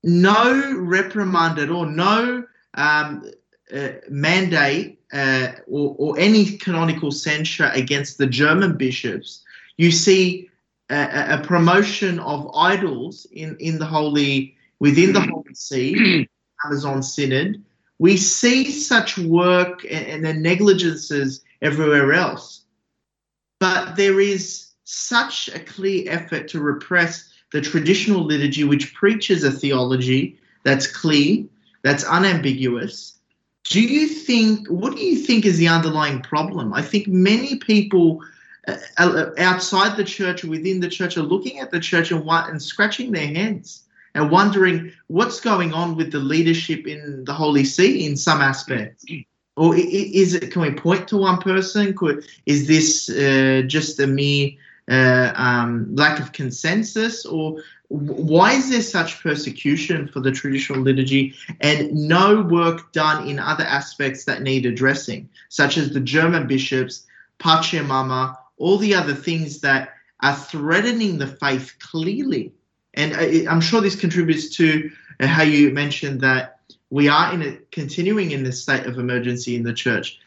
no 0.03 0.75
reprimand 0.77 1.59
at 1.59 1.69
all, 1.69 1.85
no 1.85 2.45
um, 2.73 3.31
uh, 3.73 3.89
mandate 4.09 4.99
uh, 5.13 5.53
or, 5.67 5.95
or, 5.97 6.19
any 6.19 6.57
canonical 6.57 7.11
censure 7.11 7.71
against 7.73 8.17
the 8.17 8.25
German 8.25 8.75
bishops. 8.77 9.43
You 9.77 9.91
see 9.91 10.49
a, 10.93 11.39
a, 11.39 11.43
promotion 11.43 12.19
of 12.19 12.49
idols 12.55 13.25
in, 13.31 13.57
in 13.59 13.79
the 13.79 13.85
holy 13.85 14.55
within 14.79 15.13
the 15.13 15.21
Holy 15.21 15.43
See, 15.53 16.27
Amazon 16.65 17.03
Synod. 17.03 17.63
We 17.99 18.17
see 18.17 18.71
such 18.71 19.17
work 19.17 19.85
and, 19.89 20.25
and 20.25 20.43
negligences 20.43 21.43
everywhere 21.61 22.13
else, 22.13 22.65
but 23.59 23.95
there 23.95 24.19
is 24.19 24.71
such 24.83 25.47
a 25.49 25.59
clear 25.59 26.11
effort 26.11 26.47
to 26.49 26.59
repress 26.59 27.29
the 27.53 27.61
traditional 27.61 28.25
liturgy, 28.25 28.63
which 28.63 28.93
preaches 28.93 29.43
a 29.43 29.51
theology 29.51 30.37
that's 30.63 30.87
clear, 30.87 31.45
that's 31.83 32.03
unambiguous. 32.03 33.17
Do 33.69 33.81
you 33.81 34.07
think, 34.07 34.67
what 34.67 34.95
do 34.95 35.01
you 35.01 35.15
think 35.15 35.45
is 35.45 35.57
the 35.57 35.69
underlying 35.69 36.21
problem? 36.21 36.73
I 36.73 36.81
think 36.81 37.07
many 37.07 37.57
people 37.57 38.21
outside 38.97 39.97
the 39.97 40.03
church 40.03 40.43
or 40.43 40.47
within 40.47 40.79
the 40.79 40.87
church 40.87 41.17
are 41.17 41.23
looking 41.23 41.59
at 41.59 41.71
the 41.71 41.79
church 41.79 42.11
and, 42.11 42.23
and 42.27 42.61
scratching 42.61 43.11
their 43.11 43.27
heads 43.27 43.83
and 44.15 44.31
wondering 44.31 44.91
what's 45.07 45.39
going 45.39 45.73
on 45.73 45.95
with 45.95 46.11
the 46.11 46.19
leadership 46.19 46.87
in 46.87 47.25
the 47.25 47.33
Holy 47.33 47.65
See 47.65 48.05
in 48.05 48.15
some 48.15 48.41
aspects. 48.41 49.05
Or 49.55 49.75
is 49.75 50.33
it? 50.33 50.51
Can 50.51 50.61
we 50.61 50.71
point 50.71 51.07
to 51.09 51.17
one 51.17 51.37
person? 51.39 51.93
Could, 51.95 52.25
is 52.45 52.67
this 52.67 53.09
uh, 53.09 53.63
just 53.67 53.99
a 53.99 54.07
mere 54.07 54.51
uh, 54.89 55.31
um, 55.35 55.95
lack 55.95 56.19
of 56.19 56.31
consensus, 56.31 57.25
or 57.25 57.61
why 57.89 58.53
is 58.53 58.71
there 58.71 58.81
such 58.81 59.21
persecution 59.21 60.07
for 60.07 60.19
the 60.21 60.31
traditional 60.31 60.81
liturgy 60.81 61.35
and 61.61 61.91
no 61.93 62.41
work 62.41 62.91
done 62.91 63.27
in 63.27 63.37
other 63.37 63.63
aspects 63.63 64.25
that 64.25 64.41
need 64.41 64.65
addressing, 64.65 65.29
such 65.49 65.77
as 65.77 65.91
the 65.91 65.99
German 65.99 66.47
bishops, 66.47 67.05
Pachamama, 67.39 68.35
all 68.63 68.77
the 68.77 68.95
other 68.95 69.13
things 69.13 69.59
that 69.61 69.93
are 70.21 70.35
threatening 70.35 71.17
the 71.17 71.27
faith 71.27 71.75
clearly? 71.79 72.53
And 72.93 73.13
I'm 73.47 73.61
sure 73.61 73.81
this 73.81 73.95
contributes 73.95 74.55
to 74.57 74.91
uh, 75.19 75.27
how 75.27 75.43
you 75.43 75.71
mentioned 75.71 76.21
that 76.21 76.59
we 76.89 77.07
are 77.07 77.33
in 77.33 77.41
a 77.41 77.57
continuing 77.71 78.31
in 78.31 78.43
this 78.43 78.61
state 78.61 78.85
of 78.85 78.99
emergency 78.99 79.55
in 79.55 79.63
the 79.63 79.73
church. 79.73 80.19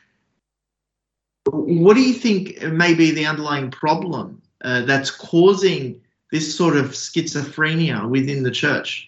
What 1.51 1.94
do 1.94 2.01
you 2.01 2.14
think 2.14 2.61
may 2.62 2.94
be 2.94 3.12
the 3.12 3.27
underlying 3.27 3.70
problem 3.70 4.42
uh, 4.62 4.83
that's 4.83 5.11
causing 5.11 6.01
this 6.33 6.57
sort 6.57 6.77
of 6.77 6.87
schizophrenia 6.87 8.09
within 8.09 8.42
the 8.42 8.51
church. 8.51 9.07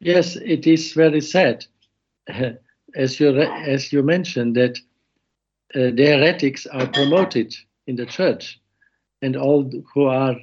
Yes, 0.00 0.36
it 0.36 0.66
is 0.66 0.92
very 0.92 1.20
sad, 1.20 1.66
as 2.94 3.20
you 3.20 3.38
as 3.38 3.92
you 3.92 4.02
mentioned 4.02 4.56
that 4.56 4.78
uh, 5.74 5.90
the 5.94 6.06
heretics 6.06 6.66
are 6.66 6.86
promoted 6.86 7.54
in 7.86 7.96
the 7.96 8.06
church, 8.06 8.60
and 9.22 9.36
all 9.36 9.70
who 9.94 10.04
are 10.04 10.36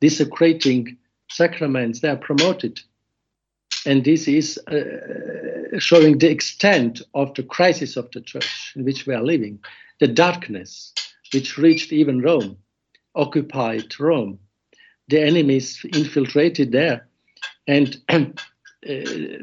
desecrating 0.00 0.96
sacraments 1.30 2.00
they 2.00 2.08
are 2.08 2.16
promoted, 2.16 2.80
and 3.86 4.04
this 4.04 4.28
is 4.28 4.58
uh, 4.68 5.78
showing 5.78 6.18
the 6.18 6.30
extent 6.30 7.02
of 7.14 7.34
the 7.34 7.42
crisis 7.42 7.96
of 7.96 8.10
the 8.12 8.20
church 8.20 8.72
in 8.76 8.84
which 8.84 9.06
we 9.06 9.14
are 9.14 9.22
living, 9.22 9.58
the 10.00 10.08
darkness 10.08 10.92
which 11.32 11.58
reached 11.58 11.92
even 11.92 12.22
Rome, 12.22 12.56
occupied 13.14 13.98
Rome. 13.98 14.38
The 15.08 15.20
enemies 15.20 15.84
infiltrated 15.94 16.72
there, 16.72 17.06
and 17.66 17.96
uh, 18.08 18.30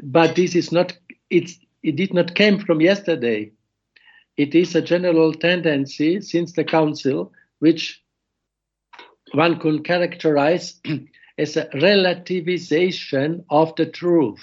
but 0.02 0.34
this 0.34 0.54
is 0.56 0.72
not 0.72 0.92
it's 1.30 1.58
it 1.82 1.96
did 1.96 2.14
not 2.14 2.34
came 2.34 2.58
from 2.58 2.80
yesterday. 2.80 3.52
It 4.36 4.54
is 4.54 4.74
a 4.74 4.82
general 4.82 5.34
tendency 5.34 6.20
since 6.20 6.52
the 6.52 6.64
council, 6.64 7.32
which 7.58 8.02
one 9.32 9.58
could 9.58 9.84
characterize 9.84 10.80
as 11.38 11.56
a 11.56 11.66
relativization 11.74 13.44
of 13.50 13.74
the 13.76 13.86
truth. 13.86 14.42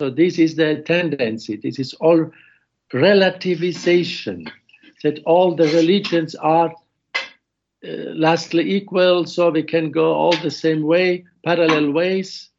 So 0.00 0.10
this 0.10 0.38
is 0.38 0.54
the 0.54 0.82
tendency. 0.86 1.56
This 1.56 1.78
is 1.78 1.94
all 1.94 2.30
relativization 2.92 4.50
that 5.02 5.20
all 5.24 5.54
the 5.54 5.68
religions 5.68 6.34
are 6.36 6.72
uh, 7.84 7.88
lastly 8.14 8.70
equal, 8.74 9.24
so 9.24 9.50
we 9.50 9.62
can 9.62 9.90
go 9.90 10.12
all 10.12 10.36
the 10.36 10.50
same 10.50 10.82
way, 10.82 11.24
parallel 11.44 11.92
ways. 11.92 12.50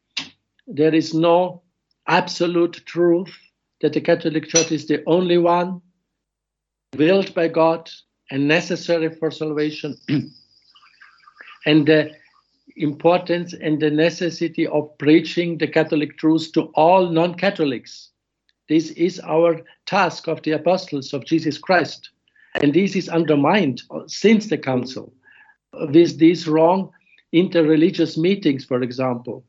There 0.67 0.93
is 0.93 1.13
no 1.13 1.63
absolute 2.08 2.82
truth 2.86 3.34
that 3.82 3.93
the 3.93 4.02
Catholic 4.02 4.48
Church 4.48 4.72
is 4.72 4.88
the 4.88 5.04
only 5.08 5.38
one 5.38 5.82
willed 6.95 7.34
by 7.34 7.47
God 7.47 7.89
and 8.32 8.47
necessary 8.47 9.10
for 9.15 9.32
salvation. 9.32 9.97
and 11.65 11.86
the 11.86 12.12
importance 12.78 13.54
and 13.54 13.80
the 13.80 13.89
necessity 13.89 14.67
of 14.67 14.97
preaching 14.97 15.58
the 15.58 15.67
Catholic 15.67 16.17
truth 16.17 16.52
to 16.54 16.63
all 16.75 17.10
non 17.10 17.36
Catholics. 17.36 18.10
This 18.67 18.91
is 18.91 19.19
our 19.21 19.62
task 19.86 20.28
of 20.28 20.41
the 20.43 20.52
apostles 20.52 21.13
of 21.13 21.25
Jesus 21.25 21.58
Christ. 21.58 22.10
And 22.62 22.73
this 22.73 22.95
is 22.95 23.10
undermined 23.10 23.82
since 24.08 24.47
the 24.47 24.58
council 24.58 25.13
with 25.73 26.17
these 26.17 26.47
wrong 26.47 26.91
interreligious 27.34 28.17
meetings, 28.17 28.65
for 28.65 28.82
example, 28.82 29.43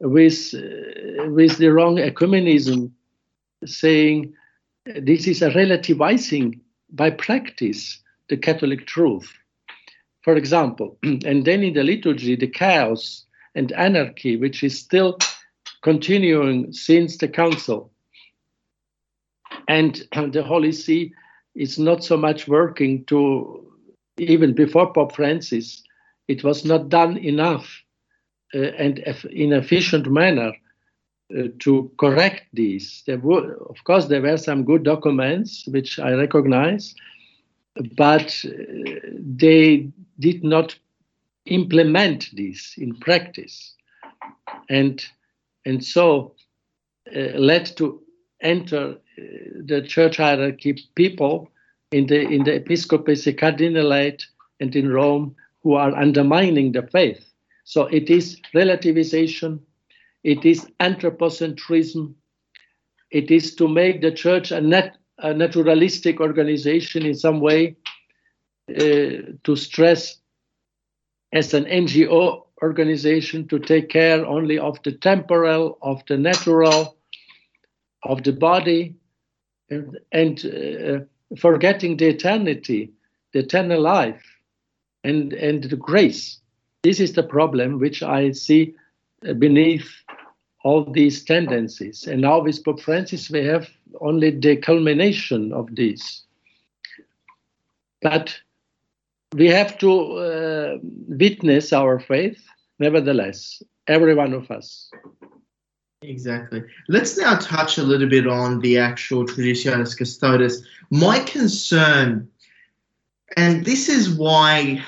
with, 0.00 0.54
uh, 0.54 1.30
with 1.30 1.58
the 1.58 1.68
wrong 1.68 1.96
ecumenism, 1.96 2.90
saying 3.64 4.34
this 4.86 5.26
is 5.26 5.42
a 5.42 5.50
relativizing 5.50 6.60
by 6.90 7.10
practice 7.10 8.00
the 8.28 8.36
Catholic 8.36 8.86
truth. 8.86 9.32
For 10.22 10.36
example, 10.36 10.98
and 11.02 11.44
then 11.44 11.62
in 11.62 11.74
the 11.74 11.82
liturgy, 11.82 12.36
the 12.36 12.48
chaos 12.48 13.24
and 13.54 13.72
anarchy, 13.72 14.36
which 14.36 14.62
is 14.62 14.78
still 14.78 15.18
continuing 15.82 16.72
since 16.72 17.16
the 17.16 17.28
council. 17.28 17.92
And 19.68 20.06
the 20.32 20.42
Holy 20.42 20.72
See 20.72 21.12
is 21.54 21.78
not 21.78 22.02
so 22.02 22.16
much 22.16 22.48
working 22.48 23.04
to, 23.06 23.72
even 24.18 24.54
before 24.54 24.92
Pope 24.92 25.14
Francis, 25.14 25.82
it 26.28 26.44
was 26.44 26.64
not 26.64 26.88
done 26.88 27.18
enough 27.18 27.82
uh, 28.54 28.58
and 28.58 28.98
in 29.30 29.52
efficient 29.52 30.10
manner 30.10 30.52
to 31.60 31.90
correct 31.98 32.44
these. 32.52 33.02
There 33.06 33.18
were, 33.18 33.56
of 33.68 33.82
course, 33.84 34.06
there 34.06 34.22
were 34.22 34.36
some 34.36 34.64
good 34.64 34.82
documents 34.82 35.66
which 35.66 35.98
I 35.98 36.12
recognize, 36.12 36.94
but 37.96 38.44
uh, 38.44 38.52
they 39.18 39.88
did 40.18 40.44
not 40.44 40.76
implement 41.46 42.30
this 42.34 42.74
in 42.78 42.94
practice, 42.96 43.74
and 44.68 45.04
and 45.64 45.84
so 45.84 46.34
uh, 47.14 47.38
led 47.38 47.66
to 47.76 48.02
enter 48.40 48.92
uh, 48.92 49.22
the 49.64 49.82
church 49.82 50.16
hierarchy 50.16 50.76
people 50.94 51.50
in 51.92 52.06
the 52.06 52.20
in 52.20 52.44
the 52.44 52.54
episcopacy 52.54 53.32
cardinalate 53.32 54.24
and 54.60 54.74
in 54.76 54.88
Rome 54.88 55.34
who 55.62 55.74
are 55.74 55.94
undermining 55.94 56.72
the 56.72 56.82
faith. 56.82 57.32
So 57.64 57.86
it 57.86 58.10
is 58.10 58.40
relativization, 58.54 59.60
it 60.24 60.44
is 60.44 60.66
anthropocentrism, 60.80 62.14
it 63.10 63.30
is 63.30 63.54
to 63.56 63.68
make 63.68 64.00
the 64.00 64.12
church 64.12 64.50
a, 64.52 64.60
nat- 64.60 64.96
a 65.18 65.34
naturalistic 65.34 66.20
organization 66.20 67.04
in 67.04 67.14
some 67.14 67.40
way, 67.40 67.76
uh, 68.70 69.34
to 69.44 69.56
stress 69.56 70.18
as 71.32 71.54
an 71.54 71.64
NGO 71.64 72.44
organization 72.62 73.48
to 73.48 73.58
take 73.58 73.88
care 73.88 74.24
only 74.24 74.58
of 74.58 74.78
the 74.84 74.92
temporal, 74.92 75.78
of 75.82 76.02
the 76.06 76.16
natural, 76.16 76.96
of 78.04 78.22
the 78.22 78.32
body, 78.32 78.94
and, 79.70 79.98
and 80.12 80.44
uh, 80.46 81.36
forgetting 81.36 81.96
the 81.96 82.08
eternity, 82.08 82.92
the 83.32 83.40
eternal 83.40 83.80
life, 83.80 84.22
and, 85.02 85.32
and 85.32 85.64
the 85.64 85.76
grace. 85.76 86.38
This 86.84 87.00
is 87.00 87.12
the 87.14 87.22
problem 87.22 87.78
which 87.78 88.02
I 88.02 88.32
see 88.32 88.74
beneath 89.38 89.88
all 90.64 90.84
these 90.84 91.24
tendencies. 91.24 92.06
And 92.06 92.20
now 92.20 92.40
with 92.40 92.64
Pope 92.64 92.80
Francis, 92.80 93.30
we 93.30 93.44
have 93.44 93.68
only 94.00 94.30
the 94.30 94.56
culmination 94.56 95.52
of 95.52 95.74
this. 95.74 96.22
But 98.00 98.38
we 99.34 99.48
have 99.48 99.78
to 99.78 99.92
uh, 100.18 100.78
witness 101.08 101.72
our 101.72 101.98
faith, 101.98 102.42
nevertheless, 102.78 103.62
every 103.86 104.14
one 104.14 104.32
of 104.32 104.50
us. 104.50 104.90
Exactly. 106.02 106.62
Let's 106.88 107.16
now 107.16 107.36
touch 107.36 107.78
a 107.78 107.82
little 107.82 108.08
bit 108.08 108.26
on 108.26 108.60
the 108.60 108.78
actual 108.78 109.24
Traditionis 109.24 109.96
Custodes. 109.96 110.66
My 110.90 111.20
concern, 111.20 112.28
and 113.36 113.64
this 113.64 113.88
is 113.88 114.10
why 114.10 114.82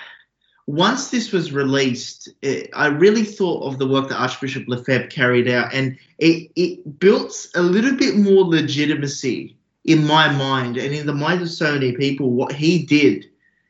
once 0.66 1.11
this 1.11 1.31
was 1.31 1.53
released, 1.53 2.29
it, 2.40 2.70
I 2.74 2.87
really 2.87 3.24
thought 3.24 3.64
of 3.64 3.79
the 3.79 3.87
work 3.87 4.09
that 4.09 4.20
Archbishop 4.20 4.64
Lefebvre 4.66 5.09
carried 5.09 5.48
out, 5.48 5.74
and 5.74 5.98
it, 6.18 6.50
it 6.57 6.98
built 6.98 7.48
a 7.55 7.62
little 7.62 7.94
bit 7.94 8.16
more 8.16 8.44
legitimacy 8.44 9.57
in 9.85 10.07
my 10.07 10.33
mind 10.33 10.79
and 10.79 10.94
in 10.94 11.07
the 11.07 11.14
mind 11.14 11.42
of 11.42 11.50
so 11.50 11.72
many 11.74 11.92
people 11.92 12.31
what 12.31 12.53
he 12.53 12.83
did 12.83 13.27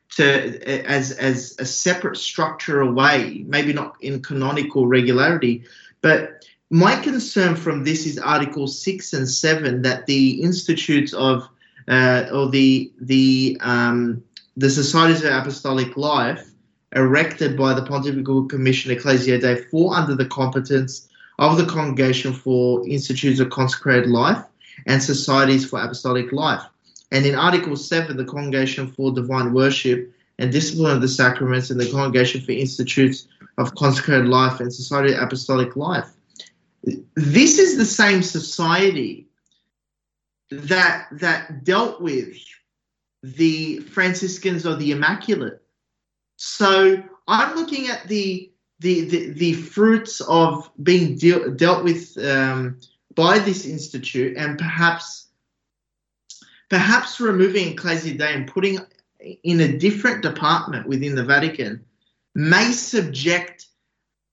to 0.07 0.87
as 0.89 1.11
as 1.11 1.55
a 1.59 1.65
separate 1.65 2.15
structure 2.15 2.79
away, 2.79 3.43
maybe 3.47 3.73
not 3.73 3.97
in 3.99 4.21
canonical 4.21 4.87
regularity, 4.87 5.63
but 6.01 6.45
my 6.69 6.95
concern 6.95 7.55
from 7.55 7.83
this 7.83 8.05
is 8.05 8.17
Article 8.17 8.67
six 8.67 9.11
and 9.13 9.29
seven 9.29 9.81
that 9.81 10.05
the 10.05 10.41
institutes 10.41 11.13
of 11.13 11.47
uh, 11.89 12.25
or 12.31 12.49
the 12.49 12.91
the 13.01 13.57
um, 13.59 14.23
the 14.55 14.69
societies 14.69 15.23
of 15.23 15.33
apostolic 15.33 15.97
life 15.97 16.54
erected 16.95 17.57
by 17.57 17.73
the 17.73 17.85
Pontifical 17.85 18.45
Commission 18.45 18.91
Ecclesiae 18.91 19.39
Dei 19.39 19.55
fall 19.55 19.93
under 19.93 20.15
the 20.15 20.25
competence 20.25 21.07
of 21.37 21.57
the 21.57 21.65
Congregation 21.65 22.33
for 22.33 22.87
Institutes 22.87 23.39
of 23.39 23.49
Consecrated 23.49 24.09
Life 24.09 24.43
and 24.87 25.03
Societies 25.03 25.69
for 25.69 25.79
Apostolic 25.81 26.31
Life. 26.31 26.63
And 27.11 27.25
in 27.25 27.35
Article 27.35 27.75
7, 27.75 28.15
the 28.15 28.25
Congregation 28.25 28.87
for 28.87 29.11
Divine 29.11 29.53
Worship 29.53 30.11
and 30.39 30.51
Discipline 30.51 30.95
of 30.95 31.01
the 31.01 31.07
Sacraments 31.07 31.69
and 31.69 31.79
the 31.79 31.91
Congregation 31.91 32.41
for 32.41 32.51
Institutes 32.51 33.27
of 33.57 33.75
Consecrated 33.75 34.27
Life 34.27 34.59
and 34.59 34.73
Society 34.73 35.13
of 35.13 35.21
Apostolic 35.21 35.75
Life. 35.75 36.09
This 37.15 37.59
is 37.59 37.77
the 37.77 37.85
same 37.85 38.21
society 38.21 39.27
that 40.51 41.07
that 41.11 41.63
dealt 41.63 41.99
with 41.99 42.37
the 43.23 43.79
Franciscans 43.79 44.65
of 44.65 44.77
the 44.77 44.91
Immaculate 44.91 45.64
so 46.37 47.01
I'm 47.27 47.55
looking 47.55 47.87
at 47.87 48.07
the 48.07 48.51
the 48.79 49.01
the, 49.05 49.29
the 49.31 49.53
fruits 49.53 50.21
of 50.21 50.69
being 50.83 51.17
deal, 51.17 51.51
dealt 51.51 51.83
with 51.83 52.17
um, 52.23 52.79
by 53.15 53.39
this 53.39 53.65
institute, 53.65 54.37
and 54.37 54.57
perhaps 54.57 55.27
perhaps 56.69 57.19
removing 57.19 57.73
Ecclesia 57.73 58.17
Dei 58.17 58.33
and 58.33 58.47
putting 58.47 58.79
in 59.43 59.61
a 59.61 59.77
different 59.77 60.21
department 60.21 60.87
within 60.87 61.15
the 61.15 61.23
Vatican 61.23 61.83
may 62.35 62.71
subject 62.71 63.67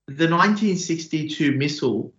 the 0.06 0.28
1962 0.28 1.52
missal 1.52 2.12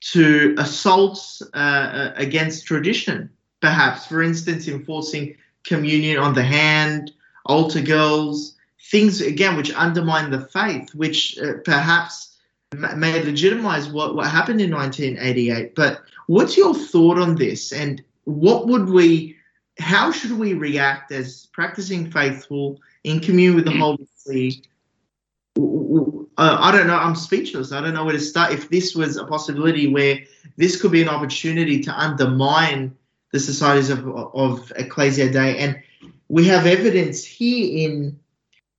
to 0.00 0.54
assaults 0.58 1.42
uh, 1.54 1.56
uh, 1.56 2.12
against 2.16 2.66
tradition. 2.66 3.28
Perhaps, 3.60 4.06
for 4.06 4.22
instance, 4.22 4.68
enforcing 4.68 5.36
communion 5.64 6.18
on 6.18 6.34
the 6.34 6.44
hand, 6.44 7.12
altar 7.46 7.80
girls, 7.80 8.55
things 8.90 9.20
again 9.20 9.56
which 9.56 9.74
undermine 9.74 10.30
the 10.30 10.40
faith, 10.40 10.94
which 10.94 11.38
uh, 11.38 11.54
perhaps 11.64 12.36
may 12.74 13.22
legitimize 13.22 13.88
what, 13.88 14.14
what 14.14 14.26
happened 14.28 14.60
in 14.60 14.74
1988. 14.74 15.74
But 15.74 16.02
what's 16.26 16.56
your 16.56 16.74
thought 16.74 17.18
on 17.18 17.34
this? 17.34 17.72
And 17.72 18.02
what 18.24 18.66
would 18.66 18.88
we, 18.88 19.36
how 19.78 20.12
should 20.12 20.32
we 20.32 20.54
react 20.54 21.10
as 21.12 21.46
practicing 21.52 22.10
faithful 22.10 22.80
in 23.04 23.20
communion 23.20 23.56
with 23.56 23.64
the 23.64 23.76
Holy 23.76 24.06
See? 24.14 24.62
Uh, 25.58 26.58
I 26.60 26.70
don't 26.70 26.86
know. 26.86 26.96
I'm 26.96 27.14
speechless. 27.16 27.72
I 27.72 27.80
don't 27.80 27.94
know 27.94 28.04
where 28.04 28.12
to 28.12 28.20
start. 28.20 28.52
If 28.52 28.68
this 28.68 28.94
was 28.94 29.16
a 29.16 29.24
possibility 29.24 29.88
where 29.88 30.18
this 30.56 30.80
could 30.80 30.92
be 30.92 31.02
an 31.02 31.08
opportunity 31.08 31.80
to 31.82 31.98
undermine 31.98 32.94
the 33.32 33.40
societies 33.40 33.90
of, 33.90 34.06
of 34.06 34.72
Ecclesia 34.76 35.30
Dei, 35.30 35.58
and 35.58 35.80
we 36.28 36.44
have 36.46 36.66
evidence 36.66 37.24
here 37.24 37.88
in 37.88 38.18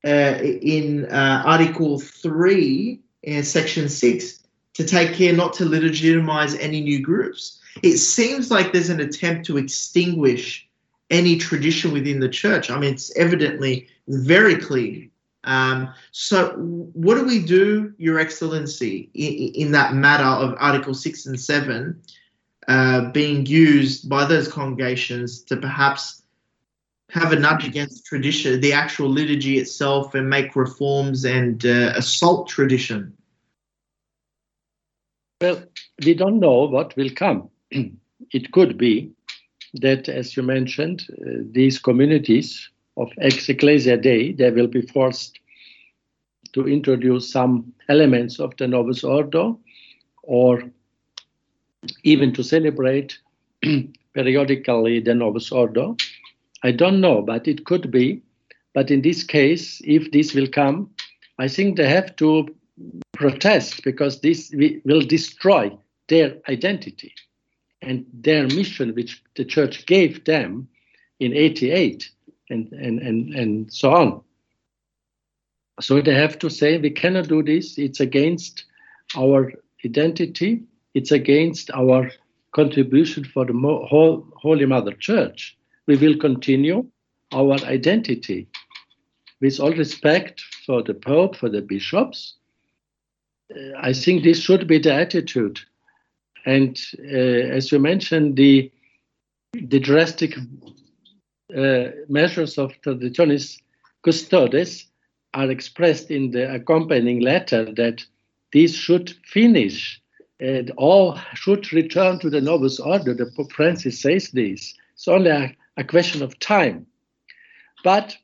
in 0.08 1.05
uh, 1.05 1.43
Article 1.45 1.99
3, 1.99 2.99
uh, 3.28 3.41
Section 3.41 3.89
6, 3.89 4.43
to 4.74 4.86
take 4.86 5.14
care 5.14 5.34
not 5.34 5.53
to 5.53 5.66
legitimize 5.66 6.55
any 6.55 6.82
new 6.82 7.01
groups. 7.01 7.60
It 7.84 7.97
seems 7.97 8.51
like 8.51 8.72
there's 8.72 8.89
an 8.89 8.99
attempt 8.99 9.45
to 9.47 9.58
extinguish 9.58 10.68
any 11.10 11.38
tradition 11.38 11.91
within 11.91 12.20
the 12.20 12.30
church. 12.30 12.70
I 12.70 12.80
mean, 12.80 12.93
it's 12.93 13.16
evidently 13.16 13.88
very 14.08 14.55
clear. 14.55 15.08
Um, 15.43 15.93
so, 16.12 16.49
what 16.58 17.16
do 17.16 17.24
we 17.24 17.39
do, 17.39 17.93
Your 17.97 18.20
Excellency, 18.20 19.10
in, 19.14 19.66
in 19.68 19.72
that 19.72 19.93
matter 19.93 20.26
of 20.26 20.55
Article 20.60 20.93
6 20.93 21.26
and 21.26 21.39
7 21.39 22.01
uh, 22.68 23.12
being 23.12 23.45
used 23.45 24.10
by 24.10 24.26
those 24.26 24.47
congregations 24.49 25.41
to 25.43 25.55
perhaps 25.55 26.24
have 27.10 27.32
a 27.32 27.39
nudge 27.39 27.66
against 27.66 28.05
tradition, 28.05 28.60
the 28.60 28.74
actual 28.74 29.10
liturgy 29.10 29.58
itself, 29.58 30.14
and 30.14 30.30
make 30.30 30.55
reforms 30.55 31.26
and 31.26 31.66
uh, 31.66 31.93
assault 31.95 32.49
tradition? 32.49 33.14
Well, 35.41 35.64
we 36.03 36.14
don't 36.14 36.39
know 36.39 36.66
what 36.66 36.95
will 36.97 37.12
come. 37.12 37.49
it 37.72 38.51
could 38.51 38.78
be 38.78 39.12
that, 39.76 40.10
as 40.10 40.36
you 40.36 40.43
mentioned, 40.43 41.05
uh, 41.12 41.43
these 41.51 41.80
communities 41.80 42.70
of 42.97 43.12
ex 43.20 43.47
ecclesia 43.47 43.97
Dei, 43.97 44.34
they 44.34 44.51
will 44.51 44.68
be 44.68 44.82
forced 44.82 45.39
to 46.53 46.68
introduce 46.68 47.32
some 47.32 47.72
elements 47.89 48.39
of 48.39 48.55
the 48.58 48.68
Novus 48.68 49.03
Ordo 49.03 49.60
or 50.24 50.64
even 52.03 52.34
to 52.34 52.43
celebrate 52.43 53.18
periodically 54.14 54.99
the 54.99 55.14
Novus 55.14 55.51
Ordo. 55.51 55.95
I 56.64 56.72
don't 56.72 57.01
know, 57.01 57.22
but 57.22 57.47
it 57.47 57.66
could 57.66 57.91
be. 57.91 58.22
But 58.74 58.91
in 58.91 59.01
this 59.01 59.24
case, 59.24 59.82
if 59.84 60.12
this 60.12 60.34
will 60.34 60.47
come, 60.47 60.91
I 61.39 61.47
think 61.47 61.78
they 61.78 61.89
have 61.89 62.16
to 62.18 62.55
protest 63.14 63.84
because 63.84 64.22
this 64.22 64.53
will 64.86 65.01
destroy 65.01 65.76
their 66.10 66.38
identity 66.47 67.14
and 67.82 68.05
their 68.14 68.43
mission, 68.47 68.93
which 68.95 69.22
the 69.36 69.45
church 69.45 69.86
gave 69.86 70.24
them 70.26 70.68
in 71.20 71.34
88 71.34 72.10
and, 72.49 72.72
and, 72.72 72.99
and, 72.99 73.34
and 73.34 73.74
so 73.74 73.93
on. 73.93 74.22
So 75.80 76.01
they 76.01 76.14
have 76.14 76.39
to 76.39 76.49
say, 76.49 76.78
we 76.78 76.89
cannot 76.89 77.28
do 77.28 77.43
this. 77.43 77.78
It's 77.78 77.99
against 77.99 78.66
our 79.16 79.53
identity. 79.86 80.64
It's 80.93 81.12
against 81.12 81.70
our 81.72 82.10
contribution 82.51 83.24
for 83.24 83.45
the 83.45 83.53
whole 83.53 84.26
Holy 84.36 84.66
Mother 84.66 84.93
Church. 84.93 85.55
We 85.88 85.97
will 85.97 86.17
continue 86.17 86.85
our 87.31 87.55
identity 87.63 88.47
with 89.41 89.59
all 89.59 89.71
respect 89.71 90.41
for 90.65 90.83
the 90.83 90.93
Pope, 90.93 91.35
for 91.35 91.49
the 91.49 91.61
bishops. 91.61 92.35
Uh, 93.53 93.77
I 93.79 93.93
think 93.93 94.23
this 94.23 94.41
should 94.41 94.67
be 94.67 94.79
the 94.79 94.93
attitude. 94.93 95.59
And 96.45 96.79
uh, 96.99 97.55
as 97.57 97.71
you 97.71 97.79
mentioned, 97.79 98.35
the, 98.35 98.71
the 99.53 99.79
drastic 99.79 100.35
uh, 101.55 101.85
measures 102.09 102.57
of 102.57 102.73
the 102.83 102.95
Traditionis 102.95 103.59
Custodes 104.03 104.85
are 105.33 105.51
expressed 105.51 106.11
in 106.11 106.31
the 106.31 106.53
accompanying 106.53 107.19
letter 107.21 107.65
that 107.73 108.03
these 108.51 108.75
should 108.75 109.11
finish 109.25 110.01
and 110.39 110.71
all 110.77 111.17
should 111.33 111.71
return 111.73 112.19
to 112.19 112.29
the 112.29 112.41
Novus 112.41 112.79
Ordo. 112.79 113.13
The 113.13 113.31
Pope 113.35 113.51
Francis 113.51 113.99
says 114.01 114.29
this. 114.31 114.73
It's 114.93 115.07
only 115.07 115.29
a, 115.29 115.55
a 115.78 115.84
question 115.84 116.21
of 116.21 116.39
time. 116.39 116.86
But 117.84 118.17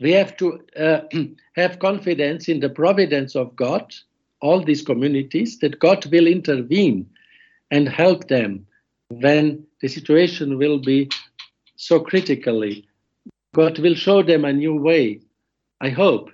we 0.00 0.12
have 0.12 0.36
to 0.38 0.60
uh, 0.76 1.00
have 1.56 1.78
confidence 1.78 2.48
in 2.48 2.60
the 2.60 2.68
providence 2.68 3.34
of 3.34 3.56
God, 3.56 3.94
all 4.42 4.62
these 4.62 4.82
communities, 4.82 5.58
that 5.60 5.78
God 5.78 6.04
will 6.06 6.26
intervene 6.26 7.08
and 7.70 7.88
help 7.88 8.28
them 8.28 8.66
when 9.08 9.66
the 9.80 9.88
situation 9.88 10.58
will 10.58 10.78
be 10.78 11.08
so 11.76 12.00
critically. 12.00 12.86
God 13.54 13.78
will 13.78 13.94
show 13.94 14.22
them 14.22 14.44
a 14.44 14.52
new 14.52 14.74
way, 14.74 15.20
I 15.80 15.88
hope. 15.90 16.30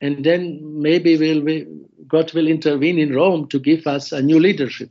And 0.00 0.24
then 0.24 0.60
maybe 0.80 1.16
we'll 1.16 1.42
be, 1.42 1.66
God 2.08 2.32
will 2.32 2.48
intervene 2.48 2.98
in 2.98 3.14
Rome 3.14 3.46
to 3.48 3.58
give 3.58 3.86
us 3.86 4.12
a 4.12 4.22
new 4.22 4.40
leadership 4.40 4.90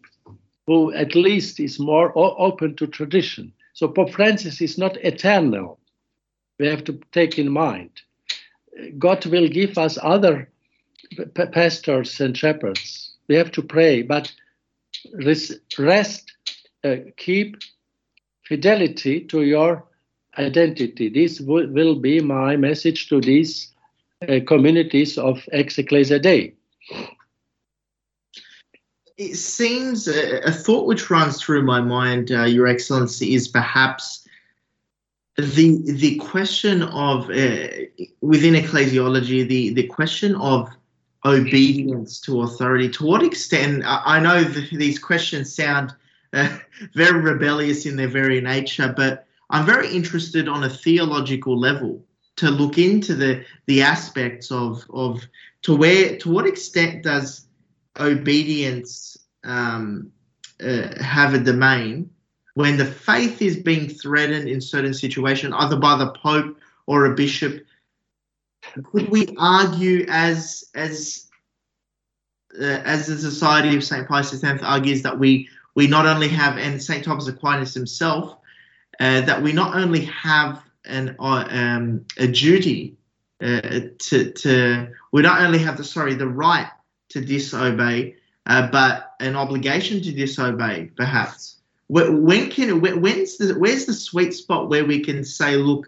who 0.68 0.94
at 0.94 1.16
least 1.16 1.60
is 1.60 1.80
more 1.80 2.14
open 2.16 2.76
to 2.76 2.88
tradition. 2.88 3.52
So 3.74 3.88
Pope 3.88 4.12
Francis 4.12 4.62
is 4.62 4.78
not 4.78 4.98
eternal. 4.98 5.80
We 6.60 6.68
have 6.68 6.84
to 6.86 7.00
take 7.12 7.40
in 7.40 7.50
mind. 7.52 7.90
God 8.98 9.26
will 9.26 9.48
give 9.48 9.78
us 9.78 9.98
other 10.02 10.50
pastors 11.54 12.20
and 12.22 12.38
shepherds. 12.38 13.16
We 13.28 13.36
have 13.36 13.52
to 13.52 13.62
pray, 13.62 14.02
but 14.02 14.32
rest, 15.78 16.32
uh, 16.84 16.96
keep 17.18 17.58
fidelity 18.44 19.22
to 19.22 19.44
your 19.44 19.84
identity. 20.38 21.10
This 21.10 21.40
will 21.42 21.96
be 21.96 22.20
my 22.20 22.56
message 22.56 23.10
to 23.10 23.22
these 23.22 23.72
uh, 24.28 24.40
communities 24.48 25.18
of 25.18 25.48
ex 25.52 25.78
ecclesia 25.78 26.20
Dei. 26.20 26.54
It 29.22 29.36
seems 29.36 30.08
a, 30.08 30.40
a, 30.40 30.52
thought 30.52 30.88
which 30.88 31.12
runs 31.12 31.40
through 31.40 31.62
my 31.62 31.80
mind, 31.80 32.32
uh, 32.32 32.46
Your 32.46 32.66
Excellency, 32.66 33.36
is 33.36 33.48
perhaps 33.48 34.28
the 35.38 35.78
the 35.92 36.16
question 36.16 36.82
of 36.82 37.30
uh, 37.30 37.68
within 38.22 38.56
ecclesiology, 38.56 39.48
the 39.48 39.74
the 39.76 39.86
question 39.86 40.34
of 40.38 40.70
obedience 41.24 42.20
to 42.22 42.42
authority. 42.42 42.90
To 42.90 43.06
what 43.06 43.22
extent? 43.22 43.84
I, 43.86 44.02
I 44.16 44.20
know 44.20 44.44
these 44.44 44.98
questions 44.98 45.54
sound 45.54 45.94
uh, 46.34 46.58
very 46.96 47.22
rebellious 47.22 47.86
in 47.86 47.98
their 47.98 48.08
very 48.08 48.42
nature, 48.42 48.92
but 48.98 49.28
I'm 49.52 49.68
very 49.68 49.94
interested 49.94 50.48
on 50.48 50.64
a 50.64 50.70
theological 50.70 51.56
level 51.60 52.04
to 52.38 52.50
look 52.50 52.80
into 52.80 53.14
the 53.14 53.46
the 53.68 53.84
aspects 53.84 54.52
of 54.52 54.84
of 54.90 55.22
to 55.62 55.76
where 55.76 56.18
to 56.18 56.32
what 56.32 56.48
extent 56.48 57.04
does 57.04 57.46
obedience 58.00 59.18
um, 59.44 60.12
uh, 60.64 61.02
have 61.02 61.34
a 61.34 61.40
domain 61.40 62.10
when 62.54 62.78
the 62.78 62.86
faith 62.86 63.42
is 63.42 63.58
being 63.58 63.88
threatened 63.88 64.48
in 64.48 64.62
certain 64.62 64.94
situations, 64.94 65.54
either 65.58 65.78
by 65.78 65.98
the 65.98 66.12
pope 66.12 66.58
or 66.86 67.06
a 67.06 67.16
bishop. 67.16 67.66
Could 68.92 69.10
we 69.10 69.28
argue 69.38 70.06
as 70.10 70.66
as 70.76 71.28
uh, 72.60 72.82
as 72.86 73.08
the 73.08 73.18
Society 73.18 73.76
of 73.76 73.84
Saint 73.84 74.08
Pius 74.08 74.44
X 74.44 74.62
argues 74.62 75.02
that 75.02 75.18
we 75.18 75.50
we 75.76 75.88
not 75.88 76.06
only 76.06 76.28
have 76.28 76.58
and 76.58 76.82
Saint 76.82 77.04
Thomas 77.04 77.28
Aquinas 77.28 77.74
himself 77.74 78.38
uh, 79.00 79.22
that 79.22 79.42
we 79.42 79.52
not 79.52 79.76
only 79.76 80.06
have 80.06 80.62
an 80.86 81.16
uh, 81.20 81.48
um, 81.50 82.06
a 82.18 82.28
duty 82.28 82.96
uh, 83.42 83.80
to 83.98 84.32
to 84.32 84.88
we 85.12 85.22
not 85.22 85.42
only 85.42 85.60
have 85.60 85.78
the 85.78 85.84
sorry 85.84 86.14
the 86.14 86.28
right 86.28 86.70
to 87.12 87.22
disobey, 87.22 88.16
uh, 88.46 88.68
but 88.72 89.16
an 89.20 89.36
obligation 89.36 90.02
to 90.02 90.12
disobey, 90.12 90.92
perhaps. 90.96 91.58
When 91.88 92.50
can 92.50 92.80
when's 92.80 93.38
the 93.38 93.54
where's 93.54 93.86
the 93.86 93.94
sweet 93.94 94.34
spot 94.34 94.70
where 94.70 94.86
we 94.86 95.02
can 95.02 95.26
say, 95.26 95.58
look, 95.58 95.88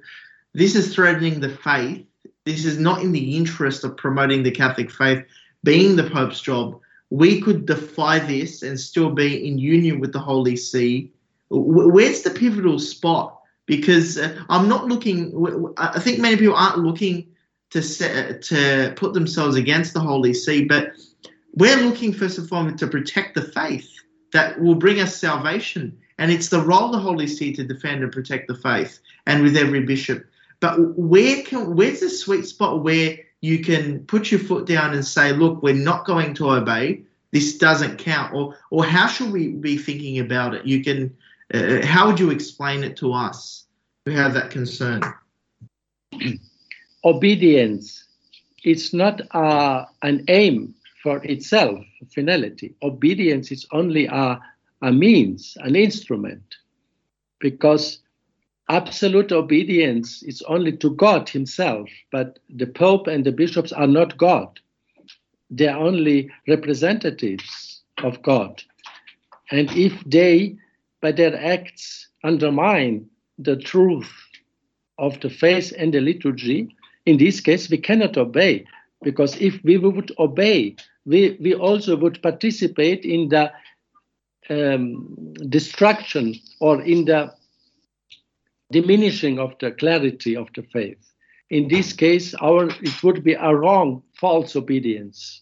this 0.54 0.76
is 0.76 0.94
threatening 0.94 1.40
the 1.40 1.50
faith. 1.50 2.06
This 2.44 2.66
is 2.66 2.78
not 2.78 3.02
in 3.02 3.14
the 3.14 3.38
interest 3.38 3.86
of 3.86 3.96
promoting 3.96 4.44
the 4.44 4.52
Catholic 4.52 4.92
faith, 4.92 5.24
being 5.64 5.96
the 5.96 6.10
Pope's 6.10 6.42
job. 6.42 6.78
We 7.10 7.40
could 7.40 7.66
defy 7.66 8.20
this 8.20 8.64
and 8.64 8.78
still 8.78 9.12
be 9.12 9.48
in 9.48 9.58
union 9.60 10.02
with 10.02 10.12
the 10.12 10.20
Holy 10.20 10.58
See. 10.58 11.14
Where's 11.50 12.24
the 12.24 12.32
pivotal 12.32 12.80
spot? 12.80 13.40
because 13.66 14.18
uh, 14.18 14.44
I'm 14.50 14.68
not 14.68 14.88
looking. 14.88 15.74
I 15.78 16.00
think 16.00 16.20
many 16.20 16.38
people 16.38 16.56
aren't 16.56 16.80
looking 16.80 17.28
to 17.72 17.82
set, 17.82 18.42
to 18.44 18.94
put 18.96 19.14
themselves 19.14 19.56
against 19.56 19.94
the 19.94 20.00
Holy 20.00 20.34
See, 20.34 20.66
but 20.66 20.92
we're 21.56 21.78
looking 21.78 22.14
first 22.14 22.38
and 22.38 22.50
foremost 22.50 22.80
to 22.80 22.88
protect 22.88 23.36
the 23.36 23.44
faith 23.44 23.90
that 24.32 24.60
will 24.60 24.76
bring 24.76 25.00
us 25.00 25.16
salvation, 25.16 25.98
and 26.18 26.32
it's 26.32 26.50
the 26.50 26.62
role 26.62 26.86
of 26.86 26.92
the 26.92 27.00
Holy 27.00 27.28
See 27.28 27.54
to 27.54 27.64
defend 27.64 28.04
and 28.04 28.12
protect 28.12 28.48
the 28.48 28.56
faith, 28.56 29.00
and 29.26 29.44
with 29.44 29.56
every 29.56 29.82
bishop. 29.82 30.26
But 30.60 30.98
where 30.98 31.44
can 31.44 31.76
where's 31.76 32.00
the 32.00 32.10
sweet 32.10 32.46
spot 32.46 32.84
where 32.84 33.18
you 33.42 33.64
can 33.64 34.06
put 34.06 34.32
your 34.32 34.40
foot 34.40 34.66
down 34.66 34.94
and 34.94 35.06
say, 35.06 35.34
look, 35.34 35.62
we're 35.62 35.74
not 35.74 36.06
going 36.06 36.34
to 36.36 36.52
obey. 36.52 37.04
This 37.32 37.58
doesn't 37.58 37.98
count, 37.98 38.34
or 38.34 38.58
or 38.70 38.84
how 38.86 39.08
should 39.08 39.32
we 39.32 39.50
be 39.50 39.78
thinking 39.78 40.20
about 40.20 40.54
it? 40.54 40.66
You 40.66 40.84
can 40.84 41.16
uh, 41.54 41.86
how 41.86 42.08
would 42.08 42.20
you 42.20 42.32
explain 42.32 42.84
it 42.84 42.98
to 42.98 43.14
us 43.14 43.66
who 44.06 44.12
have 44.12 44.34
that 44.34 44.50
concern? 44.50 45.02
Obedience 47.06 48.06
It's 48.64 48.94
not 48.94 49.22
uh, 49.36 49.86
an 50.02 50.24
aim 50.30 50.74
for 51.04 51.22
itself, 51.26 51.84
finality. 52.16 52.74
Obedience 52.82 53.52
is 53.52 53.68
only 53.74 54.08
a, 54.08 54.40
a 54.82 54.92
means, 54.92 55.58
an 55.60 55.76
instrument, 55.76 56.56
because 57.40 58.00
absolute 58.70 59.34
obedience 59.34 60.24
is 60.24 60.42
only 60.44 60.72
to 60.78 60.96
God 60.96 61.28
Himself, 61.28 61.90
but 62.10 62.40
the 62.50 62.68
Pope 62.68 63.08
and 63.08 63.26
the 63.26 63.34
bishops 63.34 63.74
are 63.74 63.88
not 63.88 64.18
God. 64.18 64.60
They 65.52 65.68
are 65.68 65.78
only 65.78 66.32
representatives 66.48 67.82
of 68.02 68.22
God. 68.24 68.64
And 69.52 69.70
if 69.72 69.94
they 70.06 70.56
by 71.02 71.12
their 71.12 71.36
acts 71.36 72.08
undermine 72.24 73.06
the 73.38 73.58
truth 73.58 74.10
of 74.98 75.20
the 75.20 75.30
faith 75.30 75.74
and 75.78 75.94
the 75.94 76.00
liturgy, 76.00 76.74
in 77.06 77.18
this 77.18 77.42
case, 77.42 77.70
we 77.70 77.78
cannot 77.78 78.16
obey. 78.16 78.66
Because 79.02 79.36
if 79.42 79.62
we 79.66 79.78
would 79.78 80.14
obey, 80.18 80.78
we, 81.06 81.38
we 81.42 81.54
also 81.54 81.96
would 81.98 82.22
participate 82.22 83.06
in 83.06 83.30
the 83.30 83.52
um, 84.50 85.34
destruction 85.50 86.36
or 86.60 86.82
in 86.82 87.06
the 87.06 87.34
diminishing 88.72 89.40
of 89.40 89.54
the 89.60 89.72
clarity 89.72 90.36
of 90.36 90.48
the 90.56 90.64
faith. 90.64 90.98
In 91.50 91.68
this 91.68 91.94
case, 91.94 92.34
our 92.36 92.70
it 92.82 93.04
would 93.04 93.24
be 93.24 93.34
a 93.34 93.56
wrong, 93.56 94.02
false 94.20 94.56
obedience. 94.56 95.42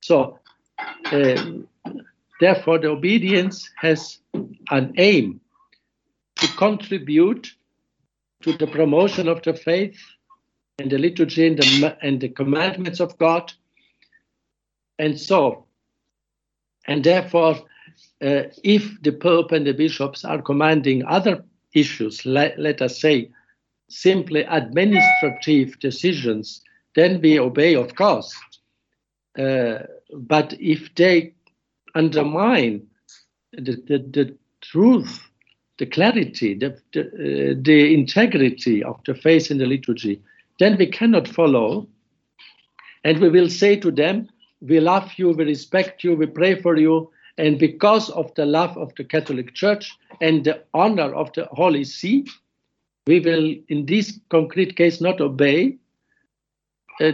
So, 0.00 0.38
uh, 1.12 1.44
therefore, 2.40 2.78
the 2.78 2.88
obedience 2.88 3.68
has 3.76 4.18
an 4.70 4.94
aim 4.96 5.40
to 6.36 6.46
contribute 6.56 7.52
to 8.42 8.56
the 8.56 8.66
promotion 8.66 9.28
of 9.28 9.42
the 9.42 9.54
faith 9.54 9.98
and 10.78 10.90
the 10.90 10.98
liturgy 10.98 11.46
and 11.46 11.58
the, 11.58 11.98
and 12.02 12.20
the 12.20 12.28
commandments 12.28 13.00
of 13.00 13.16
God. 13.18 13.52
And 15.02 15.18
so, 15.18 15.66
and 16.86 17.02
therefore, 17.02 17.56
uh, 18.24 18.42
if 18.62 19.02
the 19.02 19.10
Pope 19.10 19.50
and 19.50 19.66
the 19.66 19.74
bishops 19.74 20.24
are 20.24 20.40
commanding 20.40 21.04
other 21.06 21.44
issues, 21.74 22.24
let, 22.24 22.80
us 22.80 23.00
say 23.00 23.28
simply 23.88 24.42
administrative 24.42 25.76
decisions, 25.80 26.60
then 26.94 27.20
we 27.20 27.40
obey, 27.40 27.74
of 27.74 27.96
course. 27.96 28.32
Uh, 29.36 29.78
but 30.14 30.54
if 30.60 30.94
they 30.94 31.34
undermine 31.96 32.86
the, 33.54 33.72
the, 33.88 33.98
the 33.98 34.36
truth, 34.60 35.28
the 35.78 35.86
clarity, 35.86 36.54
the, 36.54 36.78
the, 36.92 37.00
uh, 37.00 37.54
the 37.60 37.92
integrity 37.92 38.84
of 38.84 39.00
the 39.04 39.16
faith 39.16 39.50
in 39.50 39.58
the 39.58 39.66
liturgy, 39.66 40.22
then 40.60 40.76
we 40.78 40.86
cannot 40.86 41.26
follow. 41.26 41.88
And 43.02 43.18
we 43.18 43.30
will 43.30 43.50
say 43.50 43.74
to 43.80 43.90
them, 43.90 44.28
We 44.62 44.80
love 44.80 45.12
you, 45.16 45.30
we 45.30 45.44
respect 45.44 46.04
you, 46.04 46.14
we 46.14 46.26
pray 46.26 46.60
for 46.60 46.76
you. 46.76 47.10
And 47.38 47.58
because 47.58 48.10
of 48.10 48.32
the 48.34 48.46
love 48.46 48.76
of 48.76 48.94
the 48.96 49.04
Catholic 49.04 49.54
Church 49.54 49.96
and 50.20 50.44
the 50.44 50.62
honor 50.74 51.12
of 51.14 51.32
the 51.32 51.46
Holy 51.46 51.84
See, 51.84 52.26
we 53.06 53.20
will, 53.20 53.54
in 53.68 53.86
this 53.86 54.18
concrete 54.28 54.76
case, 54.76 55.00
not 55.00 55.20
obey, 55.20 55.78
uh, 57.00 57.12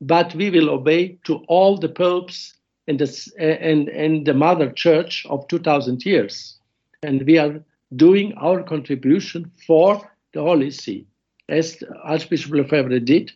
but 0.00 0.34
we 0.34 0.50
will 0.50 0.70
obey 0.70 1.18
to 1.24 1.36
all 1.48 1.78
the 1.78 1.88
popes 1.88 2.54
and 2.88 2.98
the, 2.98 3.32
and, 3.38 3.88
and 3.88 4.26
the 4.26 4.34
Mother 4.34 4.70
Church 4.70 5.24
of 5.30 5.48
2000 5.48 6.04
years. 6.04 6.58
And 7.02 7.22
we 7.22 7.38
are 7.38 7.62
doing 7.96 8.34
our 8.34 8.62
contribution 8.62 9.50
for 9.66 10.10
the 10.32 10.42
Holy 10.42 10.70
See, 10.70 11.06
as 11.48 11.82
Archbishop 12.02 12.52
Lefebvre 12.52 13.00
did. 13.00 13.32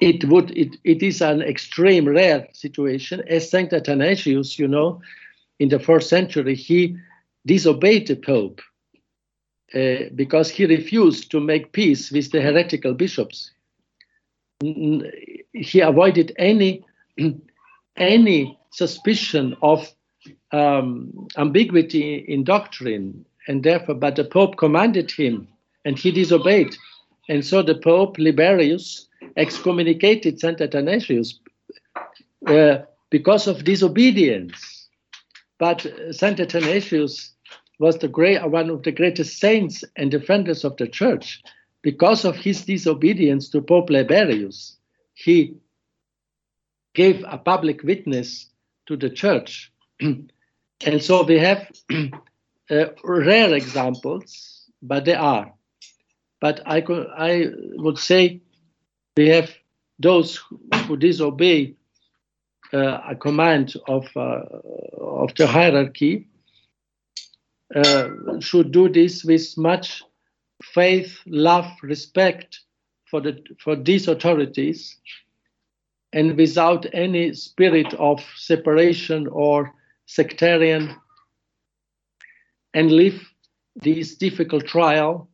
It 0.00 0.24
would 0.24 0.56
it, 0.56 0.76
it 0.84 1.02
is 1.02 1.20
an 1.20 1.42
extreme 1.42 2.08
rare 2.08 2.48
situation. 2.52 3.22
As 3.28 3.50
Saint 3.50 3.72
Athanasius, 3.72 4.58
you 4.58 4.66
know, 4.66 5.00
in 5.58 5.68
the 5.68 5.78
first 5.78 6.08
century, 6.08 6.54
he 6.54 6.96
disobeyed 7.46 8.06
the 8.06 8.16
Pope 8.16 8.60
uh, 9.74 10.10
because 10.14 10.50
he 10.50 10.64
refused 10.66 11.30
to 11.30 11.40
make 11.40 11.72
peace 11.72 12.10
with 12.10 12.30
the 12.32 12.40
heretical 12.40 12.94
bishops. 12.94 13.50
He 14.60 15.80
avoided 15.80 16.32
any 16.38 16.84
any 17.96 18.58
suspicion 18.70 19.56
of 19.62 19.92
um, 20.52 21.28
ambiguity 21.36 22.16
in 22.16 22.44
doctrine, 22.44 23.24
and 23.48 23.62
therefore, 23.62 23.94
but 23.94 24.16
the 24.16 24.24
Pope 24.24 24.56
commanded 24.56 25.10
him, 25.10 25.48
and 25.84 25.98
he 25.98 26.10
disobeyed, 26.10 26.76
and 27.30 27.46
so 27.46 27.62
the 27.62 27.76
Pope 27.76 28.18
Liberius 28.18 29.06
excommunicated 29.36 30.40
Saint 30.40 30.60
Athanasius 30.60 31.38
uh, 32.48 32.78
because 33.08 33.46
of 33.46 33.62
disobedience. 33.62 34.88
But 35.56 35.86
Saint 36.10 36.40
Athanasius 36.40 37.32
was 37.78 37.98
the 37.98 38.08
great, 38.08 38.44
one 38.50 38.68
of 38.68 38.82
the 38.82 38.90
greatest 38.90 39.38
saints 39.38 39.84
and 39.94 40.10
defenders 40.10 40.64
of 40.64 40.76
the 40.76 40.88
church. 40.88 41.40
Because 41.82 42.24
of 42.24 42.34
his 42.34 42.64
disobedience 42.64 43.48
to 43.50 43.62
Pope 43.62 43.90
Liberius, 43.90 44.76
he 45.14 45.54
gave 46.94 47.24
a 47.28 47.38
public 47.38 47.84
witness 47.84 48.48
to 48.86 48.96
the 48.96 49.08
church. 49.08 49.72
and 50.00 51.00
so 51.00 51.22
we 51.22 51.38
have 51.38 51.70
uh, 52.70 52.86
rare 53.04 53.54
examples, 53.54 54.64
but 54.82 55.04
they 55.04 55.14
are. 55.14 55.54
But 56.40 56.60
I, 56.66 56.80
could, 56.80 57.06
I 57.16 57.50
would 57.76 57.98
say 57.98 58.40
we 59.16 59.28
have 59.28 59.50
those 59.98 60.40
who 60.86 60.96
disobey 60.96 61.74
uh, 62.72 63.00
a 63.08 63.16
command 63.16 63.74
of, 63.88 64.08
uh, 64.16 64.42
of 64.98 65.34
the 65.34 65.46
hierarchy 65.46 66.28
uh, 67.74 68.08
should 68.40 68.72
do 68.72 68.88
this 68.88 69.24
with 69.24 69.56
much 69.58 70.02
faith, 70.62 71.18
love, 71.26 71.66
respect 71.82 72.60
for, 73.10 73.20
the, 73.20 73.42
for 73.62 73.76
these 73.76 74.08
authorities, 74.08 74.96
and 76.12 76.36
without 76.36 76.86
any 76.92 77.34
spirit 77.34 77.92
of 77.94 78.20
separation 78.36 79.26
or 79.28 79.72
sectarian, 80.06 80.96
and 82.74 82.92
live 82.92 83.20
this 83.76 84.16
difficult 84.16 84.66
trial 84.66 85.28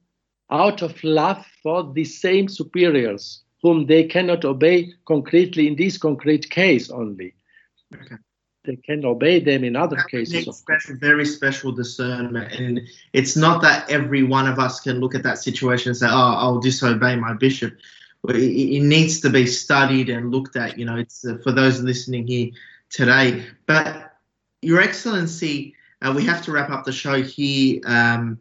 out 0.51 0.82
of 0.82 1.03
love 1.03 1.44
for 1.62 1.92
the 1.92 2.05
same 2.05 2.49
superiors 2.49 3.42
whom 3.62 3.86
they 3.86 4.05
cannot 4.05 4.44
obey 4.44 4.92
concretely 5.07 5.66
in 5.66 5.76
this 5.76 5.99
concrete 5.99 6.49
case 6.51 6.90
only. 6.90 7.34
Okay 7.94 8.16
they 8.66 8.76
can 8.76 9.05
obey 9.05 9.40
them 9.40 9.64
in 9.64 9.76
other 9.76 9.97
that 9.97 10.09
cases. 10.09 10.57
Special, 10.57 10.97
very 10.97 11.24
special 11.24 11.72
discernment, 11.72 12.53
and 12.53 12.80
it's 13.12 13.36
not 13.36 13.62
that 13.62 13.88
every 13.88 14.22
one 14.22 14.47
of 14.47 14.59
us 14.59 14.80
can 14.80 15.01
look 15.01 15.14
at 15.14 15.22
that 15.22 15.38
situation 15.38 15.90
and 15.90 15.97
say, 15.97 16.07
"Oh, 16.09 16.34
I'll 16.36 16.59
disobey 16.59 17.16
my 17.16 17.32
bishop." 17.32 17.78
It, 18.28 18.82
needs 18.82 19.20
to 19.20 19.30
be 19.30 19.47
studied 19.47 20.09
and 20.09 20.32
looked 20.32 20.57
at. 20.57 20.78
You 20.78 20.84
know, 20.84 20.97
it's 20.97 21.24
uh, 21.24 21.38
for 21.44 21.53
those 21.53 21.80
listening 21.80 22.26
here 22.26 22.51
today. 22.90 23.44
But 23.66 24.16
Your 24.62 24.80
Excellency, 24.80 25.74
uh, 26.03 26.12
we 26.14 26.24
have 26.24 26.42
to 26.42 26.53
wrap 26.53 26.70
up 26.70 26.84
the 26.84 26.92
show 26.92 27.22
here. 27.22 27.80
Um, 27.86 28.40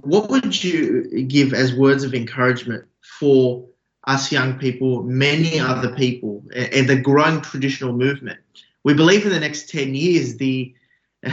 what 0.00 0.30
would 0.30 0.62
you 0.62 1.24
give 1.28 1.52
as 1.52 1.74
words 1.74 2.02
of 2.04 2.14
encouragement 2.14 2.84
for 3.00 3.66
us 4.06 4.32
young 4.32 4.58
people, 4.58 5.02
many 5.02 5.60
other 5.60 5.94
people, 5.94 6.42
and 6.54 6.88
the 6.88 6.96
growing 6.96 7.40
traditional 7.40 7.92
movement? 7.92 8.38
we 8.84 8.94
believe 8.94 9.24
in 9.24 9.32
the 9.32 9.40
next 9.40 9.68
10 9.70 9.94
years, 9.94 10.36
the 10.36 10.74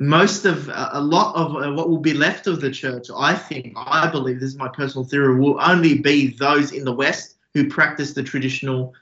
most 0.00 0.44
of 0.44 0.68
a 0.68 1.00
lot 1.00 1.34
of 1.34 1.56
uh, 1.56 1.72
what 1.72 1.88
will 1.88 1.98
be 1.98 2.14
left 2.14 2.46
of 2.46 2.60
the 2.60 2.70
church, 2.70 3.08
I 3.16 3.34
think, 3.34 3.74
I 3.76 4.10
believe, 4.10 4.40
this 4.40 4.50
is 4.50 4.56
my 4.56 4.68
personal 4.68 5.04
theory, 5.04 5.38
will 5.38 5.60
only 5.60 5.98
be 5.98 6.28
those 6.28 6.72
in 6.72 6.84
the 6.84 6.92
West 6.92 7.36
who 7.54 7.68
practice 7.68 8.14
the 8.14 8.22
traditional 8.22 8.94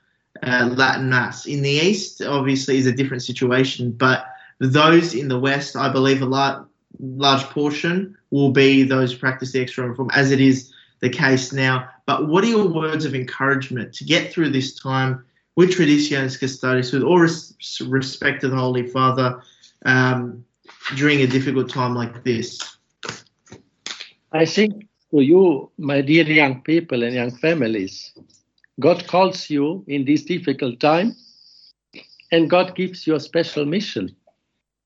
uh, 0.42 0.68
Latin 0.72 1.08
Mass. 1.08 1.46
In 1.46 1.62
the 1.62 1.70
East, 1.70 2.22
obviously, 2.22 2.78
is 2.78 2.86
a 2.86 2.92
different 2.92 3.22
situation, 3.22 3.92
but 3.92 4.26
those 4.58 5.14
in 5.14 5.28
the 5.28 5.38
West, 5.38 5.76
I 5.76 5.90
believe, 5.90 6.22
a 6.22 6.26
large, 6.26 6.66
large 6.98 7.42
portion 7.44 8.16
will 8.30 8.52
be 8.52 8.82
those 8.82 9.14
practice 9.14 9.52
the 9.52 9.60
extra 9.60 9.88
reform, 9.88 10.10
as 10.14 10.30
it 10.30 10.40
is 10.40 10.72
the 11.00 11.10
case 11.10 11.52
now. 11.52 11.88
But 12.06 12.28
what 12.28 12.44
are 12.44 12.48
your 12.48 12.68
words 12.68 13.04
of 13.04 13.14
encouragement 13.14 13.94
to 13.94 14.04
get 14.04 14.32
through 14.32 14.50
this 14.50 14.78
time? 14.78 15.24
with 15.56 15.76
Traditionis 15.76 16.40
Custodes, 16.40 16.90
with 16.90 17.02
all 17.02 17.18
res- 17.18 17.82
respect 17.86 18.40
to 18.40 18.48
the 18.48 18.56
Holy 18.56 18.86
Father, 18.86 19.42
um, 19.84 20.42
during 20.96 21.20
a 21.20 21.26
difficult 21.26 21.68
time 21.68 21.94
like 21.94 22.24
this? 22.24 22.58
I 24.32 24.46
think 24.46 24.88
to 25.10 25.20
you, 25.20 25.70
my 25.76 26.00
dear 26.00 26.24
young 26.24 26.62
people 26.62 27.02
and 27.02 27.14
young 27.14 27.30
families, 27.30 28.12
God 28.78 29.06
calls 29.06 29.50
you 29.50 29.84
in 29.86 30.06
this 30.06 30.22
difficult 30.22 30.80
time, 30.80 31.14
and 32.32 32.48
God 32.48 32.74
gives 32.74 33.06
you 33.06 33.14
a 33.14 33.20
special 33.20 33.66
mission. 33.66 34.16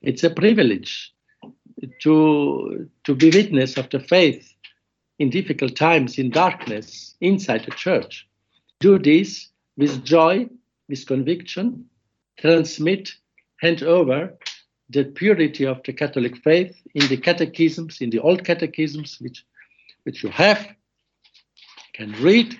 It's 0.01 0.25
a 0.25 0.29
privilege 0.29 1.13
to, 2.01 2.89
to 3.03 3.15
be 3.15 3.29
witness 3.29 3.77
of 3.77 3.89
the 3.89 3.99
faith 3.99 4.53
in 5.19 5.29
difficult 5.29 5.75
times, 5.75 6.17
in 6.17 6.29
darkness, 6.29 7.15
inside 7.21 7.65
the 7.65 7.71
church. 7.71 8.27
Do 8.79 8.99
this 8.99 9.49
with 9.77 10.03
joy, 10.03 10.47
with 10.89 11.05
conviction, 11.05 11.85
transmit, 12.37 13.13
hand 13.61 13.83
over 13.83 14.37
the 14.89 15.03
purity 15.03 15.65
of 15.65 15.81
the 15.83 15.93
Catholic 15.93 16.37
faith 16.37 16.75
in 16.93 17.07
the 17.07 17.17
catechisms, 17.17 18.01
in 18.01 18.09
the 18.09 18.19
old 18.19 18.43
catechisms, 18.43 19.17
which, 19.19 19.45
which 20.03 20.23
you 20.23 20.29
have, 20.29 20.67
can 21.93 22.11
read, 22.21 22.57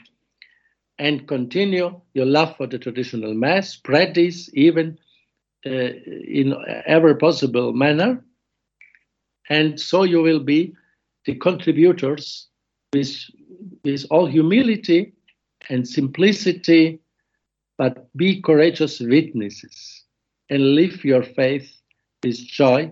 and 0.97 1.27
continue 1.27 1.99
your 2.13 2.25
love 2.25 2.55
for 2.55 2.67
the 2.67 2.79
traditional 2.79 3.33
Mass, 3.33 3.69
spread 3.69 4.15
this 4.15 4.49
even 4.53 4.97
uh, 5.65 5.69
in 5.69 6.55
every 6.85 7.15
possible 7.15 7.73
manner, 7.73 8.23
and 9.49 9.79
so 9.79 10.03
you 10.03 10.21
will 10.21 10.39
be 10.39 10.73
the 11.25 11.35
contributors 11.35 12.47
with, 12.93 13.15
with 13.83 14.05
all 14.09 14.25
humility 14.25 15.13
and 15.69 15.87
simplicity 15.87 16.99
but 17.77 18.07
be 18.15 18.41
courageous 18.41 18.99
witnesses 18.99 20.03
and 20.49 20.75
live 20.75 21.03
your 21.03 21.23
faith 21.23 21.69
with 22.23 22.37
joy 22.37 22.91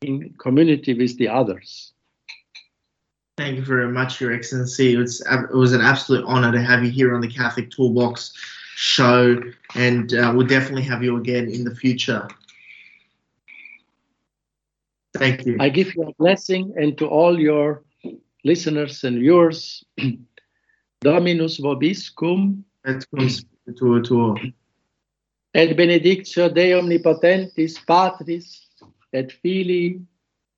in 0.00 0.34
community 0.38 0.94
with 0.94 1.16
the 1.18 1.28
others. 1.28 1.92
Thank 3.38 3.56
you 3.56 3.64
very 3.64 3.88
much, 3.88 4.20
Your 4.20 4.32
Excellency. 4.32 4.94
It 4.94 4.98
was, 4.98 5.20
it 5.20 5.54
was 5.54 5.72
an 5.72 5.80
absolute 5.80 6.24
honor 6.26 6.52
to 6.52 6.62
have 6.62 6.84
you 6.84 6.90
here 6.90 7.14
on 7.14 7.20
the 7.20 7.28
Catholic 7.28 7.70
Toolbox 7.70 8.32
show, 8.74 9.40
and 9.74 10.12
uh, 10.14 10.32
we'll 10.34 10.46
definitely 10.46 10.82
have 10.82 11.02
you 11.02 11.16
again 11.16 11.48
in 11.48 11.64
the 11.64 11.74
future. 11.74 12.28
Thank 15.22 15.46
you. 15.46 15.56
I 15.60 15.68
give 15.68 15.94
you 15.94 16.02
a 16.02 16.14
blessing 16.18 16.74
and 16.76 16.98
to 16.98 17.06
all 17.06 17.38
your 17.38 17.84
listeners 18.42 19.04
and 19.04 19.20
viewers. 19.20 19.84
Dominus 21.00 21.60
vobiscum. 21.60 22.64
Et 22.84 23.06
cum 23.08 23.28
spiritu 23.28 24.02
tuo. 24.02 24.36
Et 25.54 25.76
benedictio 25.76 26.48
Dei 26.48 26.74
omnipotentis 26.74 27.78
Patris 27.86 28.66
et 29.12 29.30
Filii 29.30 30.00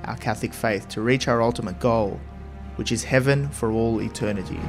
our 0.05 0.17
Catholic 0.17 0.53
faith 0.53 0.89
to 0.89 1.01
reach 1.01 1.27
our 1.27 1.41
ultimate 1.41 1.79
goal, 1.79 2.19
which 2.75 2.91
is 2.91 3.03
heaven 3.03 3.49
for 3.49 3.71
all 3.71 4.01
eternity. 4.01 4.59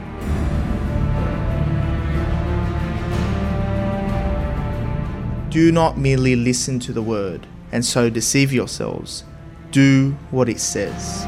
Do 5.54 5.70
not 5.70 5.96
merely 5.96 6.34
listen 6.34 6.80
to 6.80 6.92
the 6.92 7.00
word 7.00 7.46
and 7.70 7.84
so 7.84 8.10
deceive 8.10 8.52
yourselves. 8.52 9.22
Do 9.70 10.16
what 10.32 10.48
it 10.48 10.58
says. 10.58 11.22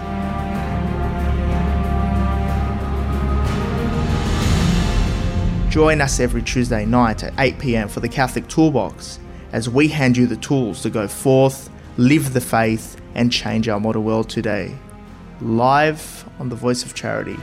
Join 5.72 6.00
us 6.00 6.18
every 6.18 6.42
Tuesday 6.42 6.84
night 6.84 7.22
at 7.22 7.34
8 7.38 7.60
pm 7.60 7.88
for 7.88 8.00
the 8.00 8.08
Catholic 8.08 8.48
Toolbox 8.48 9.20
as 9.52 9.70
we 9.70 9.86
hand 9.86 10.16
you 10.16 10.26
the 10.26 10.36
tools 10.38 10.82
to 10.82 10.90
go 10.90 11.06
forth, 11.06 11.70
live 11.96 12.32
the 12.32 12.40
faith, 12.40 13.00
and 13.14 13.30
change 13.30 13.68
our 13.68 13.78
modern 13.78 14.02
world 14.02 14.28
today. 14.28 14.76
Live 15.40 16.28
on 16.40 16.48
the 16.48 16.56
Voice 16.56 16.82
of 16.82 16.94
Charity. 16.94 17.36